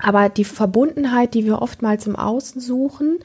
Aber 0.00 0.28
die 0.28 0.44
Verbundenheit, 0.44 1.34
die 1.34 1.44
wir 1.44 1.62
oftmals 1.62 2.06
im 2.06 2.16
Außen 2.16 2.60
suchen, 2.60 3.18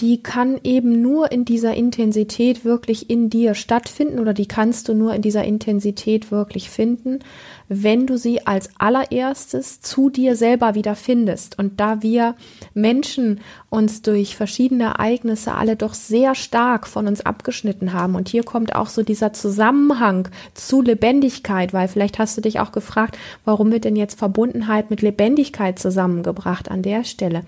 die 0.00 0.22
kann 0.22 0.60
eben 0.62 1.00
nur 1.00 1.32
in 1.32 1.46
dieser 1.46 1.74
Intensität 1.74 2.66
wirklich 2.66 3.08
in 3.08 3.30
dir 3.30 3.54
stattfinden 3.54 4.18
oder 4.18 4.34
die 4.34 4.46
kannst 4.46 4.88
du 4.88 4.94
nur 4.94 5.14
in 5.14 5.22
dieser 5.22 5.44
Intensität 5.44 6.30
wirklich 6.30 6.68
finden, 6.68 7.20
wenn 7.68 8.06
du 8.06 8.18
sie 8.18 8.46
als 8.46 8.68
allererstes 8.78 9.80
zu 9.80 10.10
dir 10.10 10.36
selber 10.36 10.74
wieder 10.74 10.96
findest. 10.96 11.58
Und 11.58 11.80
da 11.80 12.02
wir 12.02 12.34
Menschen 12.74 13.40
uns 13.70 14.02
durch 14.02 14.36
verschiedene 14.36 14.84
Ereignisse 14.84 15.54
alle 15.54 15.76
doch 15.76 15.94
sehr 15.94 16.34
stark 16.34 16.86
von 16.86 17.06
uns 17.06 17.22
abgeschnitten 17.22 17.94
haben, 17.94 18.16
und 18.16 18.28
hier 18.28 18.42
kommt 18.42 18.74
auch 18.74 18.88
so 18.88 19.02
dieser 19.02 19.32
Zusammenhang 19.32 20.28
zu 20.52 20.82
Lebendigkeit, 20.82 21.72
weil 21.72 21.88
vielleicht 21.88 22.18
hast 22.18 22.36
du 22.36 22.42
dich 22.42 22.60
auch 22.60 22.72
gefragt, 22.72 23.16
warum 23.46 23.72
wird 23.72 23.84
denn 23.84 23.96
jetzt 23.96 24.18
Verbundenheit 24.18 24.90
mit 24.90 25.00
Lebendigkeit 25.00 25.78
zusammengebracht 25.78 26.70
an 26.70 26.82
der 26.82 27.04
Stelle 27.04 27.44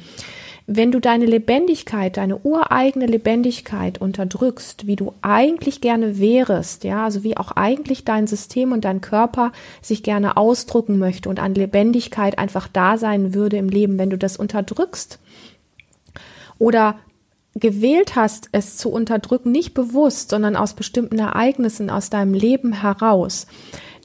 wenn 0.71 0.93
du 0.93 1.01
deine 1.01 1.25
Lebendigkeit, 1.25 2.19
deine 2.19 2.37
ureigene 2.45 3.07
Lebendigkeit 3.07 4.03
unterdrückst, 4.03 4.87
wie 4.87 4.97
du 4.97 5.15
eigentlich 5.23 5.81
gerne 5.81 6.19
wärest, 6.19 6.85
ja, 6.85 7.05
also 7.05 7.25
wie 7.25 7.39
auch 7.39 7.53
eigentlich 7.53 8.05
dein 8.05 8.27
System 8.27 8.73
und 8.73 8.85
dein 8.85 9.01
Körper 9.01 9.53
sich 9.81 10.03
gerne 10.03 10.37
ausdrücken 10.37 10.99
möchte 10.99 11.31
und 11.31 11.41
an 11.41 11.55
Lebendigkeit 11.55 12.39
einfach 12.39 12.69
da 12.69 12.99
sein 12.99 13.33
würde 13.33 13.57
im 13.57 13.71
Leben, 13.71 13.99
wenn 13.99 14.11
du 14.11 14.19
das 14.19 14.37
unterdrückst 14.37 15.19
oder 16.59 16.97
gewählt 17.55 18.15
hast, 18.15 18.51
es 18.53 18.77
zu 18.77 18.91
unterdrücken, 18.91 19.51
nicht 19.51 19.73
bewusst, 19.73 20.29
sondern 20.29 20.55
aus 20.55 20.75
bestimmten 20.75 21.19
Ereignissen 21.19 21.89
aus 21.89 22.11
deinem 22.11 22.35
Leben 22.35 22.75
heraus, 22.75 23.47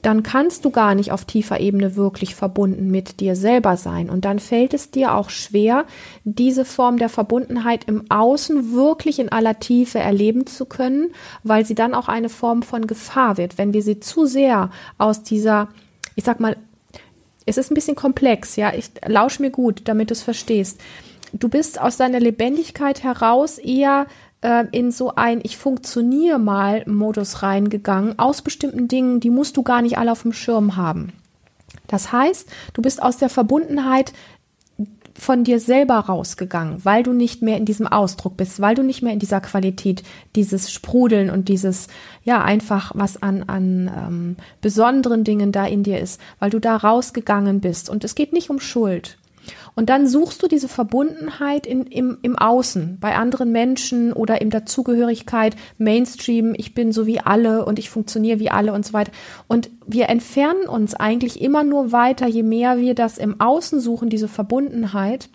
dann 0.04 0.22
kannst 0.22 0.66
du 0.66 0.70
gar 0.70 0.94
nicht 0.94 1.12
auf 1.12 1.24
tiefer 1.24 1.60
Ebene 1.60 1.96
wirklich 1.96 2.34
verbunden 2.34 2.90
mit 2.90 3.20
dir 3.20 3.36
selber 3.36 3.78
sein. 3.78 4.10
Und 4.10 4.26
dann 4.26 4.38
fällt 4.38 4.74
es 4.74 4.90
dir 4.90 5.14
auch 5.14 5.30
schwer, 5.30 5.86
diese 6.24 6.66
Form 6.66 6.98
der 6.98 7.08
Verbundenheit 7.08 7.84
im 7.84 8.10
Außen 8.10 8.74
wirklich 8.74 9.18
in 9.18 9.30
aller 9.30 9.58
Tiefe 9.60 9.98
erleben 9.98 10.46
zu 10.46 10.66
können, 10.66 11.12
weil 11.42 11.64
sie 11.64 11.74
dann 11.74 11.94
auch 11.94 12.08
eine 12.08 12.28
Form 12.28 12.62
von 12.62 12.86
Gefahr 12.86 13.38
wird. 13.38 13.56
Wenn 13.56 13.72
wir 13.72 13.82
sie 13.82 13.98
zu 13.98 14.26
sehr 14.26 14.70
aus 14.98 15.22
dieser, 15.22 15.68
ich 16.16 16.24
sag 16.24 16.38
mal, 16.38 16.58
es 17.46 17.56
ist 17.56 17.70
ein 17.70 17.74
bisschen 17.74 17.96
komplex, 17.96 18.56
ja, 18.56 18.74
ich 18.74 18.90
lausch 19.06 19.38
mir 19.38 19.50
gut, 19.50 19.82
damit 19.86 20.10
du 20.10 20.12
es 20.12 20.22
verstehst. 20.22 20.80
Du 21.32 21.48
bist 21.48 21.80
aus 21.80 21.96
deiner 21.96 22.20
Lebendigkeit 22.20 23.02
heraus 23.02 23.58
eher 23.58 24.06
äh, 24.44 24.66
in 24.70 24.92
so 24.92 25.14
ein 25.16 25.40
Ich 25.42 25.56
funktioniere 25.56 26.38
mal 26.38 26.84
Modus 26.86 27.42
reingegangen, 27.42 28.18
aus 28.18 28.42
bestimmten 28.42 28.86
Dingen, 28.86 29.18
die 29.18 29.30
musst 29.30 29.56
du 29.56 29.62
gar 29.62 29.82
nicht 29.82 29.98
alle 29.98 30.12
auf 30.12 30.22
dem 30.22 30.32
Schirm 30.32 30.76
haben. 30.76 31.12
Das 31.88 32.12
heißt, 32.12 32.48
du 32.74 32.82
bist 32.82 33.02
aus 33.02 33.16
der 33.16 33.28
Verbundenheit 33.28 34.12
von 35.16 35.44
dir 35.44 35.60
selber 35.60 35.94
rausgegangen, 35.94 36.84
weil 36.84 37.02
du 37.04 37.12
nicht 37.12 37.40
mehr 37.40 37.56
in 37.56 37.64
diesem 37.64 37.86
Ausdruck 37.86 38.36
bist, 38.36 38.60
weil 38.60 38.74
du 38.74 38.82
nicht 38.82 39.00
mehr 39.00 39.12
in 39.12 39.20
dieser 39.20 39.40
Qualität, 39.40 40.02
dieses 40.34 40.72
Sprudeln 40.72 41.30
und 41.30 41.48
dieses, 41.48 41.86
ja, 42.24 42.42
einfach 42.42 42.92
was 42.94 43.22
an, 43.22 43.44
an 43.44 43.90
ähm, 43.96 44.36
besonderen 44.60 45.22
Dingen 45.22 45.52
da 45.52 45.66
in 45.66 45.84
dir 45.84 46.00
ist, 46.00 46.20
weil 46.40 46.50
du 46.50 46.58
da 46.58 46.76
rausgegangen 46.76 47.60
bist. 47.60 47.88
Und 47.88 48.02
es 48.02 48.16
geht 48.16 48.32
nicht 48.32 48.50
um 48.50 48.58
Schuld. 48.58 49.16
Und 49.74 49.90
dann 49.90 50.06
suchst 50.06 50.42
du 50.42 50.48
diese 50.48 50.68
Verbundenheit 50.68 51.66
in, 51.66 51.86
im, 51.86 52.18
im 52.22 52.36
Außen, 52.38 52.98
bei 53.00 53.16
anderen 53.16 53.52
Menschen 53.52 54.12
oder 54.12 54.40
in 54.40 54.50
Dazugehörigkeit, 54.50 55.56
Mainstream, 55.78 56.54
ich 56.56 56.74
bin 56.74 56.92
so 56.92 57.06
wie 57.06 57.20
alle 57.20 57.64
und 57.64 57.78
ich 57.78 57.90
funktioniere 57.90 58.38
wie 58.38 58.50
alle 58.50 58.72
und 58.72 58.86
so 58.86 58.92
weiter. 58.92 59.12
Und 59.48 59.70
wir 59.86 60.08
entfernen 60.08 60.68
uns 60.68 60.94
eigentlich 60.94 61.40
immer 61.40 61.64
nur 61.64 61.92
weiter, 61.92 62.26
je 62.26 62.42
mehr 62.42 62.78
wir 62.78 62.94
das 62.94 63.18
im 63.18 63.40
Außen 63.40 63.80
suchen, 63.80 64.08
diese 64.08 64.28
Verbundenheit 64.28 65.28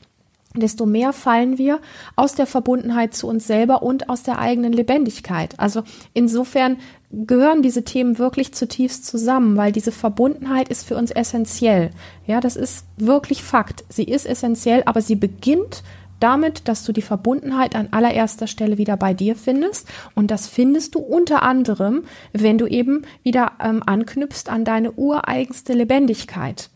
desto 0.56 0.88
mehr 0.88 1.14
fallen 1.14 1.58
wir 1.60 1.80
aus 2.16 2.34
der 2.34 2.48
Verbundenheit 2.48 3.14
zu 3.14 3.28
uns 3.28 3.46
selber 3.46 3.84
und 3.84 4.10
aus 4.10 4.24
der 4.24 4.40
eigenen 4.40 4.74
Lebendigkeit. 4.74 5.54
Also 5.60 5.84
insofern 6.14 6.78
gehören 7.12 7.62
diese 7.62 7.84
Themen 7.84 8.20
wirklich 8.20 8.54
zutiefst 8.54 9.06
zusammen, 9.06 9.58
weil 9.58 9.72
diese 9.72 9.92
Verbundenheit 9.92 10.70
ist 10.70 10.88
für 10.88 10.96
uns 10.96 11.12
essentiell. 11.12 11.90
Ja, 12.28 12.40
das 12.40 12.56
ist 12.56 12.86
wirklich 12.98 13.44
Fakt. 13.44 13.84
Sie 13.90 14.04
ist 14.04 14.26
essentiell, 14.26 14.84
aber 14.86 15.02
sie 15.02 15.16
beginnt 15.16 15.84
damit, 16.20 16.68
dass 16.68 16.84
du 16.84 16.92
die 16.92 17.02
Verbundenheit 17.02 17.76
an 17.76 17.90
allererster 17.92 18.48
Stelle 18.48 18.78
wieder 18.78 18.98
bei 18.98 19.14
dir 19.14 19.36
findest. 19.36 19.88
Und 20.16 20.32
das 20.32 20.48
findest 20.48 20.96
du 20.96 21.00
unter 21.00 21.44
anderem, 21.44 22.04
wenn 22.34 22.58
du 22.58 22.68
eben 22.68 23.04
wieder 23.24 23.54
ähm, 23.64 23.82
anknüpfst 23.86 24.50
an 24.50 24.66
deine 24.66 24.92
ureigenste 24.92 25.74
Lebendigkeit. 25.74 26.70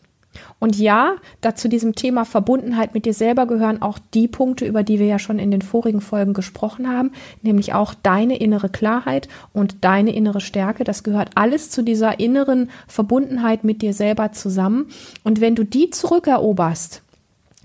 Und 0.58 0.78
ja, 0.78 1.16
da 1.40 1.54
zu 1.54 1.68
diesem 1.68 1.94
Thema 1.94 2.24
Verbundenheit 2.24 2.94
mit 2.94 3.06
dir 3.06 3.14
selber 3.14 3.46
gehören 3.46 3.82
auch 3.82 3.98
die 4.14 4.28
Punkte, 4.28 4.66
über 4.66 4.82
die 4.82 4.98
wir 4.98 5.06
ja 5.06 5.18
schon 5.18 5.38
in 5.38 5.50
den 5.50 5.62
vorigen 5.62 6.00
Folgen 6.00 6.32
gesprochen 6.32 6.88
haben, 6.88 7.12
nämlich 7.42 7.74
auch 7.74 7.94
deine 7.94 8.38
innere 8.38 8.68
Klarheit 8.68 9.28
und 9.52 9.84
deine 9.84 10.14
innere 10.14 10.40
Stärke. 10.40 10.84
Das 10.84 11.02
gehört 11.02 11.30
alles 11.34 11.70
zu 11.70 11.82
dieser 11.82 12.20
inneren 12.20 12.70
Verbundenheit 12.86 13.64
mit 13.64 13.82
dir 13.82 13.92
selber 13.92 14.32
zusammen. 14.32 14.86
Und 15.22 15.40
wenn 15.40 15.54
du 15.54 15.64
die 15.64 15.90
zurückeroberst, 15.90 17.02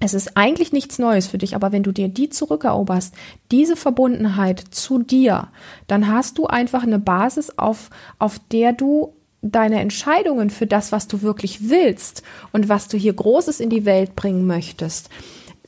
es 0.02 0.14
ist 0.14 0.38
eigentlich 0.38 0.72
nichts 0.72 0.98
Neues 0.98 1.28
für 1.28 1.38
dich, 1.38 1.56
aber 1.56 1.72
wenn 1.72 1.84
du 1.84 1.92
dir 1.92 2.08
die 2.08 2.30
zurückeroberst, 2.30 3.14
diese 3.52 3.76
Verbundenheit 3.76 4.60
zu 4.72 5.00
dir, 5.00 5.50
dann 5.88 6.08
hast 6.08 6.38
du 6.38 6.48
einfach 6.48 6.84
eine 6.84 7.00
Basis, 7.00 7.58
auf, 7.58 7.90
auf 8.18 8.40
der 8.52 8.72
du 8.72 9.14
deine 9.42 9.80
Entscheidungen 9.80 10.50
für 10.50 10.68
das, 10.68 10.92
was 10.92 11.08
du 11.08 11.22
wirklich 11.22 11.70
willst 11.70 12.24
und 12.52 12.70
was 12.70 12.88
du 12.88 12.98
hier 12.98 13.14
Großes 13.14 13.60
in 13.60 13.70
die 13.70 13.86
Welt 13.86 14.16
bringen 14.16 14.46
möchtest, 14.48 15.10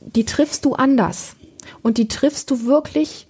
die 0.00 0.24
triffst 0.24 0.64
du 0.64 0.74
anders. 0.74 1.36
Und 1.82 1.98
die 1.98 2.08
triffst 2.08 2.50
du 2.50 2.66
wirklich 2.66 3.26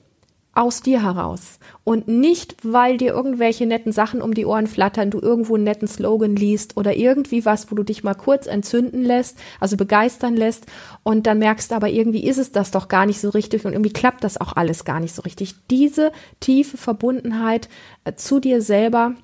aus 0.55 0.83
dir 0.83 1.03
heraus. 1.03 1.59
Und 1.85 2.09
nicht, 2.09 2.57
weil 2.63 2.99
dir 2.99 3.13
irgendwelche 3.13 3.67
netten 3.67 3.91
Sachen 3.91 4.21
um 4.21 4.35
die 4.35 4.45
Ohren 4.45 4.67
flattern, 4.67 5.11
du 5.11 5.19
irgendwo 5.19 5.55
einen 5.55 5.65
netten 5.65 5.89
Slogan 5.89 6.37
liest 6.37 6.77
oder 6.77 6.95
irgendwie 6.95 7.45
was, 7.47 7.71
wo 7.71 7.75
du 7.75 7.83
dich 7.83 8.05
mal 8.05 8.15
kurz 8.15 8.47
entzünden 8.47 9.03
lässt, 9.03 9.39
also 9.61 9.77
begeistern 9.77 10.37
lässt 10.37 10.67
und 11.03 11.27
dann 11.27 11.39
merkst 11.39 11.73
aber 11.73 11.89
irgendwie 11.89 12.25
ist 12.25 12.39
es 12.39 12.53
das 12.53 12.71
doch 12.71 12.89
gar 12.89 13.07
nicht 13.07 13.21
so 13.21 13.31
richtig 13.31 13.65
und 13.65 13.73
irgendwie 13.73 13.93
klappt 13.93 14.25
das 14.25 14.39
auch 14.39 14.55
alles 14.55 14.85
gar 14.85 15.01
nicht 15.01 15.15
so 15.15 15.23
richtig. 15.23 15.55
Diese 15.71 16.13
tiefe 16.41 16.77
Verbundenheit 16.77 17.71
äh, 18.05 18.13
zu 18.15 18.39
dir 18.39 18.61
selber, 18.61 19.15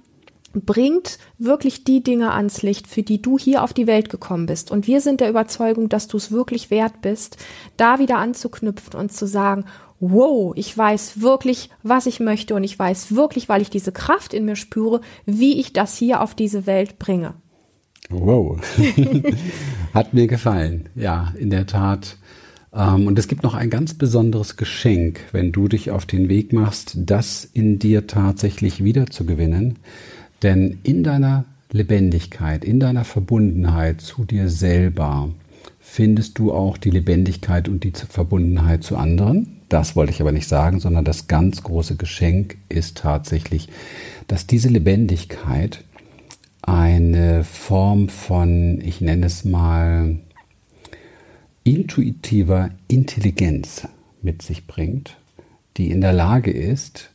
bringt 0.65 1.19
wirklich 1.38 1.85
die 1.85 2.03
Dinge 2.03 2.33
ans 2.33 2.62
Licht, 2.62 2.87
für 2.87 3.03
die 3.03 3.21
du 3.23 3.38
hier 3.38 3.62
auf 3.62 3.73
die 3.73 3.87
Welt 3.87 4.11
gekommen 4.11 4.47
bist. 4.47 4.71
Und 4.71 4.87
wir 4.87 5.00
sind 5.00 5.21
der 5.21 5.31
Überzeugung, 5.31 5.88
dass 5.88 6.09
du 6.09 6.17
es 6.17 6.33
wirklich 6.33 6.71
wert 6.71 7.00
bist, 7.00 7.37
da 7.77 7.99
wieder 7.99 8.19
anzuknüpfen 8.19 8.99
und 8.99 9.12
zu 9.12 9.27
sagen, 9.27 9.65
wow, 10.00 10.53
ich 10.57 10.77
weiß 10.77 11.21
wirklich, 11.21 11.71
was 11.83 12.07
ich 12.07 12.21
möchte 12.21 12.55
und 12.55 12.65
ich 12.65 12.79
weiß 12.79 13.15
wirklich, 13.15 13.49
weil 13.49 13.62
ich 13.62 13.71
diese 13.71 13.93
Kraft 13.93 14.33
in 14.33 14.45
mir 14.45 14.57
spüre, 14.57 15.00
wie 15.27 15.61
ich 15.61 15.73
das 15.73 15.97
hier 15.97 16.21
auf 16.23 16.35
diese 16.35 16.67
Welt 16.67 16.99
bringe. 16.99 17.35
Wow. 18.11 18.59
Hat 19.95 20.15
mir 20.15 20.27
gefallen. 20.27 20.88
Ja, 20.95 21.35
in 21.37 21.50
der 21.50 21.67
Tat. 21.67 22.17
Ähm, 22.73 23.07
und 23.07 23.19
es 23.19 23.29
gibt 23.29 23.43
noch 23.43 23.55
ein 23.55 23.71
ganz 23.71 23.95
besonderes 23.95 24.57
Geschenk, 24.57 25.21
wenn 25.33 25.53
du 25.53 25.69
dich 25.69 25.91
auf 25.91 26.07
den 26.07 26.29
Weg 26.29 26.53
machst, 26.53 26.95
das 26.97 27.45
in 27.45 27.79
dir 27.79 28.07
tatsächlich 28.07 28.83
wiederzugewinnen. 28.83 29.79
Denn 30.42 30.78
in 30.83 31.02
deiner 31.02 31.45
Lebendigkeit, 31.71 32.64
in 32.64 32.80
deiner 32.80 33.04
Verbundenheit 33.04 34.00
zu 34.00 34.25
dir 34.25 34.49
selber 34.49 35.30
findest 35.80 36.38
du 36.38 36.52
auch 36.52 36.76
die 36.76 36.90
Lebendigkeit 36.90 37.68
und 37.68 37.85
die 37.85 37.92
Verbundenheit 37.92 38.85
zu 38.85 38.97
anderen. 38.97 39.61
Das 39.68 39.96
wollte 39.96 40.12
ich 40.12 40.20
aber 40.20 40.33
nicht 40.33 40.48
sagen, 40.48 40.81
sondern 40.81 41.05
das 41.05 41.29
ganz 41.29 41.62
große 41.62 41.96
Geschenk 41.96 42.57
ist 42.68 42.98
tatsächlich, 42.98 43.68
dass 44.27 44.46
diese 44.46 44.68
Lebendigkeit 44.68 45.85
eine 46.62 47.44
Form 47.44 48.09
von, 48.09 48.81
ich 48.83 49.01
nenne 49.01 49.27
es 49.27 49.44
mal, 49.44 50.18
intuitiver 51.64 52.70
Intelligenz 52.88 53.88
mit 54.22 54.42
sich 54.42 54.66
bringt, 54.66 55.16
die 55.77 55.90
in 55.90 56.01
der 56.01 56.12
Lage 56.12 56.51
ist, 56.51 57.11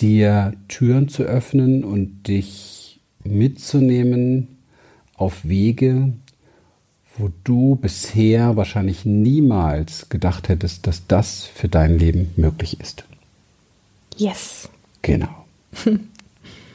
dir 0.00 0.54
Türen 0.68 1.08
zu 1.08 1.22
öffnen 1.22 1.84
und 1.84 2.28
dich 2.28 3.00
mitzunehmen 3.24 4.56
auf 5.14 5.44
Wege, 5.44 6.12
wo 7.18 7.30
du 7.44 7.76
bisher 7.76 8.56
wahrscheinlich 8.56 9.04
niemals 9.04 10.08
gedacht 10.08 10.48
hättest, 10.48 10.86
dass 10.86 11.06
das 11.06 11.44
für 11.44 11.68
dein 11.68 11.98
Leben 11.98 12.32
möglich 12.36 12.80
ist. 12.80 13.04
Yes. 14.16 14.68
Genau. 15.02 15.44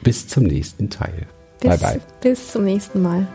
bis 0.02 0.28
zum 0.28 0.44
nächsten 0.44 0.90
Teil. 0.90 1.26
Bis, 1.60 1.68
bye 1.68 1.78
bye. 1.78 2.00
Bis 2.20 2.52
zum 2.52 2.64
nächsten 2.64 3.02
Mal. 3.02 3.26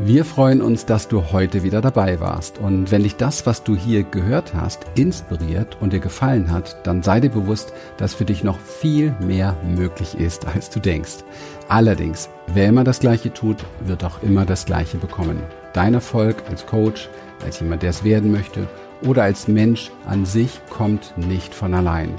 Wir 0.00 0.24
freuen 0.24 0.62
uns, 0.62 0.86
dass 0.86 1.08
du 1.08 1.32
heute 1.32 1.64
wieder 1.64 1.80
dabei 1.80 2.20
warst. 2.20 2.58
Und 2.58 2.92
wenn 2.92 3.02
dich 3.02 3.16
das, 3.16 3.46
was 3.46 3.64
du 3.64 3.74
hier 3.74 4.04
gehört 4.04 4.54
hast, 4.54 4.86
inspiriert 4.94 5.76
und 5.80 5.92
dir 5.92 5.98
gefallen 5.98 6.52
hat, 6.52 6.86
dann 6.86 7.02
sei 7.02 7.18
dir 7.18 7.30
bewusst, 7.30 7.72
dass 7.96 8.14
für 8.14 8.24
dich 8.24 8.44
noch 8.44 8.60
viel 8.60 9.12
mehr 9.20 9.56
möglich 9.64 10.16
ist, 10.16 10.46
als 10.46 10.70
du 10.70 10.78
denkst. 10.78 11.24
Allerdings, 11.68 12.28
wer 12.46 12.68
immer 12.68 12.84
das 12.84 13.00
Gleiche 13.00 13.34
tut, 13.34 13.56
wird 13.80 14.04
auch 14.04 14.22
immer 14.22 14.46
das 14.46 14.66
Gleiche 14.66 14.98
bekommen. 14.98 15.42
Dein 15.72 15.94
Erfolg 15.94 16.44
als 16.48 16.64
Coach, 16.64 17.08
als 17.44 17.58
jemand, 17.58 17.82
der 17.82 17.90
es 17.90 18.04
werden 18.04 18.30
möchte 18.30 18.68
oder 19.02 19.24
als 19.24 19.48
Mensch 19.48 19.90
an 20.06 20.24
sich 20.24 20.60
kommt 20.70 21.12
nicht 21.16 21.52
von 21.52 21.74
allein. 21.74 22.14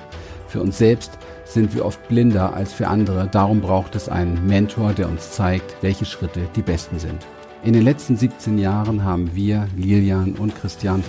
Für 0.50 0.60
uns 0.60 0.78
selbst 0.78 1.18
sind 1.46 1.74
wir 1.74 1.86
oft 1.86 2.06
blinder 2.10 2.54
als 2.54 2.74
für 2.74 2.90
andere. 2.90 3.30
Darum 3.32 3.62
braucht 3.62 3.96
es 3.96 4.10
einen 4.10 4.46
Mentor, 4.48 4.92
der 4.92 5.08
uns 5.08 5.32
zeigt, 5.32 5.78
welche 5.82 6.06
Schritte 6.06 6.42
die 6.58 6.62
besten 6.62 7.00
sind. 7.00 7.26
In 7.62 7.74
den 7.74 7.84
letzten 7.84 8.16
17 8.16 8.58
Jahren 8.58 9.04
haben 9.04 9.36
wir, 9.36 9.68
Lilian 9.76 10.36
und 10.36 10.56
Christian, 10.56 11.04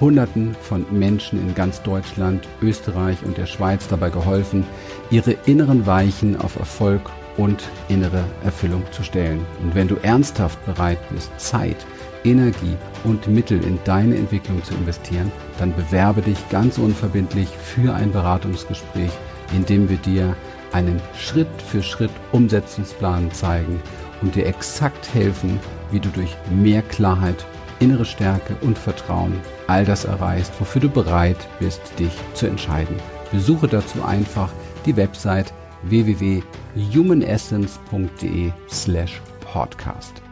Hunderten 0.00 0.56
von 0.62 0.86
Menschen 0.90 1.38
in 1.38 1.54
ganz 1.54 1.82
Deutschland, 1.82 2.48
Österreich 2.62 3.18
und 3.22 3.36
der 3.36 3.44
Schweiz 3.44 3.86
dabei 3.86 4.08
geholfen, 4.08 4.64
ihre 5.10 5.32
inneren 5.44 5.84
Weichen 5.84 6.40
auf 6.40 6.56
Erfolg 6.58 7.02
und 7.36 7.62
innere 7.88 8.24
Erfüllung 8.42 8.82
zu 8.92 9.02
stellen. 9.02 9.44
Und 9.62 9.74
wenn 9.74 9.88
du 9.88 9.96
ernsthaft 9.96 10.64
bereit 10.64 10.98
bist, 11.10 11.30
Zeit, 11.38 11.76
Energie 12.24 12.76
und 13.04 13.28
Mittel 13.28 13.62
in 13.62 13.78
deine 13.84 14.16
Entwicklung 14.16 14.64
zu 14.64 14.72
investieren, 14.72 15.30
dann 15.58 15.74
bewerbe 15.76 16.22
dich 16.22 16.48
ganz 16.48 16.78
unverbindlich 16.78 17.48
für 17.48 17.94
ein 17.94 18.10
Beratungsgespräch, 18.10 19.12
in 19.54 19.66
dem 19.66 19.90
wir 19.90 19.98
dir 19.98 20.34
einen 20.72 20.98
Schritt 21.14 21.60
für 21.66 21.82
Schritt 21.82 22.10
Umsetzungsplan 22.32 23.30
zeigen 23.32 23.82
und 24.22 24.34
dir 24.34 24.46
exakt 24.46 25.12
helfen, 25.12 25.60
wie 25.90 26.00
du 26.00 26.08
durch 26.10 26.36
mehr 26.50 26.82
Klarheit, 26.82 27.46
innere 27.78 28.04
Stärke 28.04 28.56
und 28.60 28.76
Vertrauen 28.78 29.40
all 29.66 29.84
das 29.84 30.04
erreichst, 30.04 30.52
wofür 30.58 30.82
du 30.82 30.88
bereit 30.88 31.36
bist, 31.58 31.80
dich 31.98 32.12
zu 32.34 32.46
entscheiden. 32.46 32.96
Besuche 33.32 33.66
dazu 33.68 34.04
einfach 34.04 34.50
die 34.84 34.96
Website 34.96 35.52
www.humanessence.de 35.82 38.52
slash 38.68 39.22
podcast. 39.52 40.22